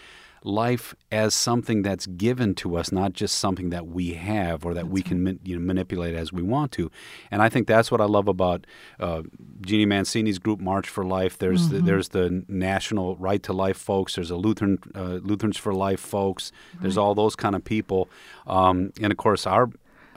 life 0.43 0.93
as 1.11 1.33
something 1.33 1.81
that's 1.81 2.05
given 2.05 2.53
to 2.55 2.75
us, 2.75 2.91
not 2.91 3.13
just 3.13 3.39
something 3.39 3.69
that 3.69 3.87
we 3.87 4.13
have 4.13 4.65
or 4.65 4.73
that 4.73 4.87
we 4.87 5.01
can 5.01 5.39
you 5.43 5.57
know, 5.57 5.65
manipulate 5.65 6.15
as 6.15 6.33
we 6.33 6.41
want 6.41 6.71
to. 6.73 6.91
And 7.31 7.41
I 7.41 7.49
think 7.49 7.67
that's 7.67 7.91
what 7.91 8.01
I 8.01 8.05
love 8.05 8.27
about 8.27 8.65
uh, 8.99 9.23
Jeannie 9.61 9.85
Mancini's 9.85 10.39
group 10.39 10.59
March 10.59 10.89
for 10.89 11.05
Life. 11.05 11.37
There's 11.37 11.69
the, 11.69 11.79
there's 11.79 12.09
the 12.09 12.43
National 12.47 13.15
Right 13.15 13.41
to 13.43 13.53
Life 13.53 13.77
folks. 13.77 14.15
There's 14.15 14.31
a 14.31 14.37
Lutheran 14.37 14.79
uh, 14.95 15.19
Lutherans 15.21 15.57
for 15.57 15.73
Life 15.73 15.99
folks. 15.99 16.51
There's 16.81 16.97
all 16.97 17.15
those 17.15 17.35
kind 17.35 17.55
of 17.55 17.63
people. 17.63 18.09
Um, 18.45 18.91
and 19.01 19.11
of 19.11 19.17
course, 19.17 19.47
our 19.47 19.69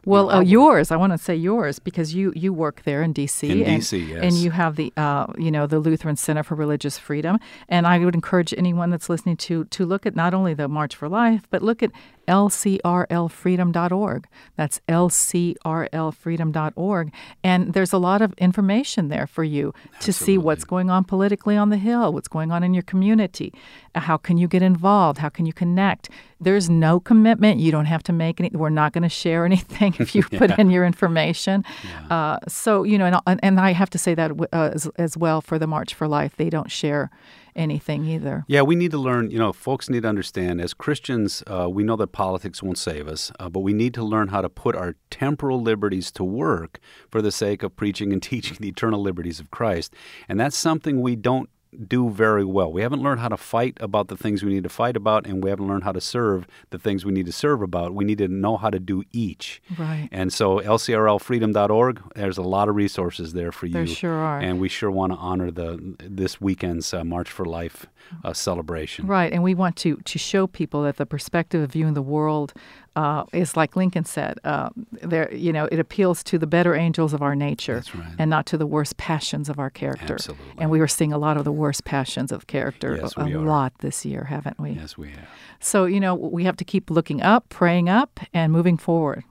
Well, 0.06 0.30
uh, 0.30 0.40
yours. 0.40 0.90
I 0.92 0.96
want 0.96 1.12
to 1.12 1.18
say 1.18 1.34
yours 1.34 1.80
because 1.80 2.14
you 2.14 2.32
you 2.36 2.52
work 2.52 2.84
there 2.84 3.02
in 3.02 3.12
D.C. 3.12 3.50
In 3.50 3.64
and, 3.64 3.82
DC, 3.82 4.08
yes. 4.08 4.20
and 4.22 4.34
you 4.34 4.52
have 4.52 4.76
the 4.76 4.92
uh, 4.96 5.26
you 5.36 5.50
know 5.50 5.66
the 5.66 5.80
Lutheran 5.80 6.14
Center 6.14 6.44
for 6.44 6.54
Religious 6.54 6.96
Freedom. 6.96 7.40
And 7.68 7.88
I 7.88 7.98
would 7.98 8.14
encourage 8.14 8.54
anyone 8.56 8.90
that's 8.90 9.10
listening 9.10 9.36
to 9.38 9.64
to 9.64 9.84
look 9.84 10.06
at 10.06 10.14
not 10.14 10.32
only 10.32 10.54
the 10.54 10.68
March 10.68 10.94
for 10.94 11.08
Life, 11.08 11.48
but 11.50 11.60
look 11.60 11.82
at 11.82 11.90
lcrlfreedom.org. 12.28 14.28
That's 14.56 14.80
lcrlfreedom.org, 14.88 17.12
and 17.42 17.72
there's 17.72 17.92
a 17.92 17.98
lot 17.98 18.22
of 18.22 18.32
information 18.34 19.08
there 19.08 19.26
for 19.26 19.42
you 19.42 19.74
to 20.00 20.12
see 20.12 20.38
what's 20.38 20.64
going 20.64 20.88
on 20.88 21.02
politically 21.02 21.56
on 21.56 21.70
the 21.70 21.78
Hill, 21.78 22.12
what's 22.12 22.28
going 22.28 22.52
on 22.52 22.62
in 22.62 22.74
your 22.74 22.84
community, 22.84 23.52
how 23.96 24.16
can 24.16 24.36
you 24.36 24.48
get 24.48 24.62
involved, 24.62 25.18
how 25.18 25.28
can 25.28 25.46
you 25.46 25.52
connect. 25.52 26.10
There's 26.40 26.68
no 26.68 27.00
commitment. 27.00 27.60
You 27.60 27.72
don't 27.72 27.86
have 27.86 28.02
to 28.04 28.12
make 28.12 28.40
any. 28.40 28.50
We're 28.52 28.68
not 28.68 28.92
going 28.92 29.02
to 29.02 29.08
share 29.08 29.44
anything 29.50 29.94
if 29.98 30.14
you 30.14 30.22
put 30.22 30.58
in 30.58 30.70
your 30.70 30.84
information. 30.84 31.64
Uh, 32.10 32.38
so 32.48 32.82
you 32.84 32.98
know, 32.98 33.20
and, 33.26 33.40
and 33.42 33.60
I 33.60 33.72
have 33.72 33.90
to 33.90 33.98
say 33.98 34.14
that 34.14 34.32
uh, 34.52 34.70
as, 34.74 34.88
as 34.96 35.16
well 35.16 35.40
for 35.40 35.58
the 35.58 35.66
March 35.66 35.94
for 35.94 36.06
Life, 36.06 36.36
they 36.36 36.50
don't 36.50 36.70
share 36.70 37.10
anything 37.56 38.04
either. 38.04 38.44
Yeah, 38.46 38.62
we 38.62 38.76
need 38.76 38.90
to 38.92 38.98
learn. 38.98 39.30
You 39.30 39.38
know, 39.38 39.52
folks 39.52 39.88
need 39.88 40.02
to 40.02 40.08
understand. 40.08 40.60
As 40.60 40.74
Christians, 40.74 41.42
uh, 41.46 41.68
we 41.68 41.82
know 41.82 41.96
that 41.96 42.08
politics 42.08 42.62
won't 42.62 42.78
save 42.78 43.08
us, 43.08 43.32
uh, 43.40 43.48
but 43.48 43.60
we 43.60 43.72
need 43.72 43.94
to 43.94 44.04
learn 44.04 44.28
how 44.28 44.42
to 44.42 44.48
put 44.48 44.76
our 44.76 44.94
temporal 45.10 45.60
liberties 45.60 46.10
to 46.12 46.24
work 46.24 46.78
for 47.10 47.20
the 47.22 47.32
sake 47.32 47.62
of 47.62 47.74
preaching 47.74 48.12
and 48.12 48.22
teaching 48.32 48.58
the 48.60 48.68
eternal 48.68 49.00
liberties 49.00 49.40
of 49.40 49.50
Christ. 49.50 49.94
And 50.28 50.38
that's 50.38 50.56
something 50.56 51.00
we 51.00 51.16
don't 51.16 51.48
do 51.76 52.10
very 52.10 52.44
well. 52.44 52.72
We 52.72 52.82
haven't 52.82 53.02
learned 53.02 53.20
how 53.20 53.28
to 53.28 53.36
fight 53.36 53.76
about 53.80 54.08
the 54.08 54.16
things 54.16 54.42
we 54.42 54.52
need 54.52 54.62
to 54.62 54.68
fight 54.68 54.96
about, 54.96 55.26
and 55.26 55.42
we 55.42 55.50
haven't 55.50 55.66
learned 55.66 55.84
how 55.84 55.92
to 55.92 56.00
serve 56.00 56.46
the 56.70 56.78
things 56.78 57.04
we 57.04 57.12
need 57.12 57.26
to 57.26 57.32
serve 57.32 57.62
about. 57.62 57.94
We 57.94 58.04
need 58.04 58.18
to 58.18 58.28
know 58.28 58.56
how 58.56 58.70
to 58.70 58.78
do 58.78 59.04
each. 59.12 59.62
Right. 59.78 60.08
And 60.12 60.32
so, 60.32 60.58
lcrlfreedom.org, 60.60 62.02
there's 62.14 62.38
a 62.38 62.42
lot 62.42 62.68
of 62.68 62.76
resources 62.76 63.32
there 63.32 63.52
for 63.52 63.66
you. 63.66 63.74
There 63.74 63.86
sure 63.86 64.12
are. 64.12 64.40
And 64.40 64.60
we 64.60 64.68
sure 64.68 64.90
want 64.90 65.12
to 65.12 65.18
honor 65.18 65.50
the 65.50 65.96
this 65.98 66.40
weekend's 66.40 66.92
uh, 66.92 67.04
March 67.04 67.30
for 67.30 67.44
Life 67.44 67.86
uh, 68.24 68.32
celebration. 68.32 69.06
Right, 69.06 69.32
and 69.32 69.42
we 69.42 69.54
want 69.54 69.76
to 69.76 69.96
to 69.96 70.18
show 70.18 70.46
people 70.46 70.82
that 70.82 70.96
the 70.96 71.06
perspective 71.06 71.62
of 71.62 71.72
viewing 71.72 71.94
the 71.94 72.02
world 72.02 72.52
uh, 72.96 73.24
is 73.32 73.56
like 73.56 73.76
Lincoln 73.76 74.04
said. 74.04 74.40
Uh, 74.42 74.70
there, 74.90 75.32
you 75.32 75.52
know, 75.52 75.66
it 75.66 75.78
appeals 75.78 76.24
to 76.24 76.38
the 76.38 76.46
better 76.46 76.74
angels 76.74 77.12
of 77.12 77.22
our 77.22 77.36
nature, 77.36 77.84
right. 77.94 78.14
and 78.18 78.28
not 78.28 78.46
to 78.46 78.56
the 78.58 78.66
worst 78.66 78.96
passions 78.96 79.48
of 79.48 79.58
our 79.60 79.70
character. 79.70 80.14
Absolutely. 80.14 80.46
And 80.58 80.70
we 80.70 80.80
were 80.80 80.88
seeing 80.88 81.12
a 81.12 81.18
lot 81.18 81.36
of 81.36 81.44
the 81.44 81.52
worst 81.52 81.76
worst 81.76 81.84
passions 81.84 82.32
of 82.32 82.46
character 82.46 82.96
Yes, 82.96 83.14
a, 83.16 83.22
a 83.22 83.38
lot 83.40 83.72
this 83.80 84.04
year, 84.04 84.24
haven't 84.24 84.58
we? 84.58 84.70
Yes, 84.70 84.96
we 84.96 85.10
have. 85.10 85.28
So, 85.60 85.84
you 85.84 86.00
know, 86.00 86.14
we 86.14 86.44
have 86.44 86.56
to 86.56 86.64
keep 86.64 86.90
looking 86.90 87.22
up, 87.22 87.48
praying 87.48 87.88
up, 87.88 88.20
and 88.32 88.52
moving 88.52 88.78
forward. 88.78 89.24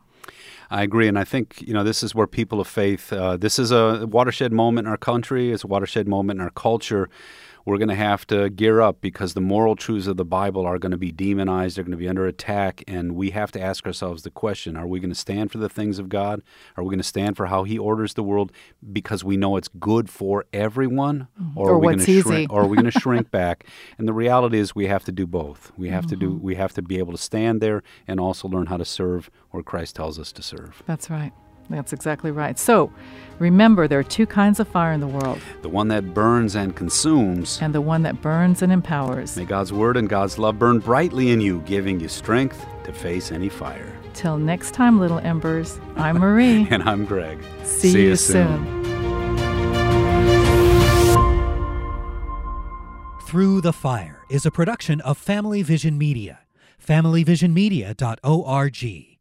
I 0.70 0.84
agree, 0.84 1.08
and 1.08 1.18
I 1.18 1.24
think 1.24 1.62
you 1.62 1.74
know 1.74 1.84
this 1.84 2.02
is 2.02 2.16
where 2.16 2.28
people 2.28 2.60
of 2.60 2.68
faith. 2.68 3.14
Uh, 3.14 3.38
this 3.38 3.60
is 3.60 3.72
a 3.72 4.08
watershed 4.08 4.52
moment 4.52 4.88
in 4.88 4.92
our 4.92 4.98
country. 4.98 5.52
It's 5.52 5.64
a 5.64 5.68
watershed 5.68 6.08
moment 6.08 6.40
in 6.40 6.44
our 6.44 6.50
culture. 6.52 7.08
We're 7.66 7.78
going 7.80 7.90
to 7.90 7.96
have 7.96 8.28
to 8.28 8.50
gear 8.50 8.80
up 8.80 9.02
because 9.02 9.34
the 9.34 9.42
moral 9.42 9.76
truths 9.76 10.06
of 10.06 10.18
the 10.18 10.26
Bible 10.26 10.66
are 10.66 10.78
going 10.78 10.92
to 10.92 10.98
be 10.98 11.12
demonized. 11.12 11.78
They're 11.78 11.84
going 11.84 11.92
to 11.92 11.98
be 11.98 12.08
under 12.08 12.28
attack, 12.28 12.84
and 12.88 13.16
we 13.16 13.32
have 13.32 13.52
to 13.54 13.62
ask 13.62 13.86
ourselves 13.88 14.22
the 14.22 14.30
question: 14.30 14.76
Are 14.76 14.86
we 14.88 15.00
going 15.00 15.10
to 15.10 15.16
stand 15.16 15.52
for 15.52 15.58
the 15.58 15.70
things 15.70 15.98
of 15.98 16.08
God? 16.08 16.42
Are 16.78 16.84
we 16.84 16.90
going 16.90 17.00
to 17.00 17.04
stand 17.04 17.36
for 17.38 17.48
how 17.48 17.64
He 17.64 17.78
orders 17.80 18.14
the 18.14 18.24
world 18.24 18.52
because 18.94 19.24
we 19.24 19.36
know 19.36 19.58
it's 19.58 19.68
good 19.68 20.10
for 20.10 20.46
everyone, 20.54 21.28
Or 21.56 21.72
are 21.72 21.80
we 21.80 21.88
what's 21.88 21.96
going 21.98 22.06
to 22.06 22.12
easy. 22.12 22.22
shrink? 22.22 22.54
Or 22.54 22.62
are 22.62 22.68
we 22.68 22.78
going 22.78 22.92
to 22.92 23.00
shrink 23.00 23.32
back? 23.32 23.66
And 23.98 24.08
the 24.08 24.14
reality 24.14 24.60
is, 24.60 24.76
we 24.76 24.88
have 24.88 25.04
to 25.06 25.12
do 25.12 25.26
both. 25.26 25.72
We 25.76 25.90
have 25.90 26.06
to 26.08 26.16
do. 26.16 26.32
Mm-hmm. 26.32 26.46
We 26.46 26.56
have 26.56 26.74
to 26.74 26.82
be 26.82 27.00
able 27.00 27.14
to 27.14 27.18
stand 27.18 27.62
there 27.62 27.82
and 28.08 28.20
also 28.20 28.48
learn 28.48 28.68
how 28.68 28.78
to 28.78 28.86
serve 28.86 29.32
where 29.50 29.64
Christ 29.64 29.96
tells 29.96 30.20
us 30.20 30.32
to 30.34 30.44
serve. 30.44 30.84
That's 30.86 31.10
right. 31.10 31.34
That's 31.70 31.94
exactly 31.94 32.32
right. 32.32 32.58
So, 32.60 32.92
remember, 33.40 33.88
there 33.88 33.98
are 34.00 34.04
two 34.04 34.26
kinds 34.28 34.60
of 34.60 34.68
fire 34.68 34.92
in 34.94 35.00
the 35.00 35.08
world, 35.08 35.40
the 35.64 35.70
one 35.70 35.88
that 35.90 36.14
burns 36.14 36.56
and 36.56 36.76
consumes. 36.76 37.60
and 37.62 37.74
the 37.74 37.82
one 37.82 38.04
that 38.04 38.22
burns 38.22 38.62
and 38.62 38.72
empowers. 38.72 39.36
May 39.36 39.46
God's 39.46 39.74
word 39.74 39.98
and 39.98 40.08
God's 40.08 40.38
love 40.38 40.60
burn 40.60 40.78
brightly 40.80 41.32
in 41.32 41.42
you, 41.42 41.62
giving 41.62 42.00
you 42.00 42.08
strength 42.08 42.64
to 42.84 42.94
face 42.94 43.32
any 43.32 43.50
fire. 43.50 43.92
Till 44.14 44.38
next 44.38 44.74
time, 44.76 45.00
little 45.00 45.18
embers, 45.20 45.80
I'm 45.98 46.20
Marie. 46.20 46.68
And 46.72 46.84
I'm 46.84 47.04
Greg. 47.06 47.40
See, 47.64 48.04
you 48.04 48.16
soon. 48.16 48.84
Through 53.28 53.62
the 53.62 53.74
Fire 53.74 54.22
is 54.30 54.46
a 54.46 54.52
production 54.52 55.02
of 55.02 55.18
Family 55.18 55.64
Vision 55.64 55.98
Media. 55.98 56.40
FamilyVisionMedia.org. 56.86 59.15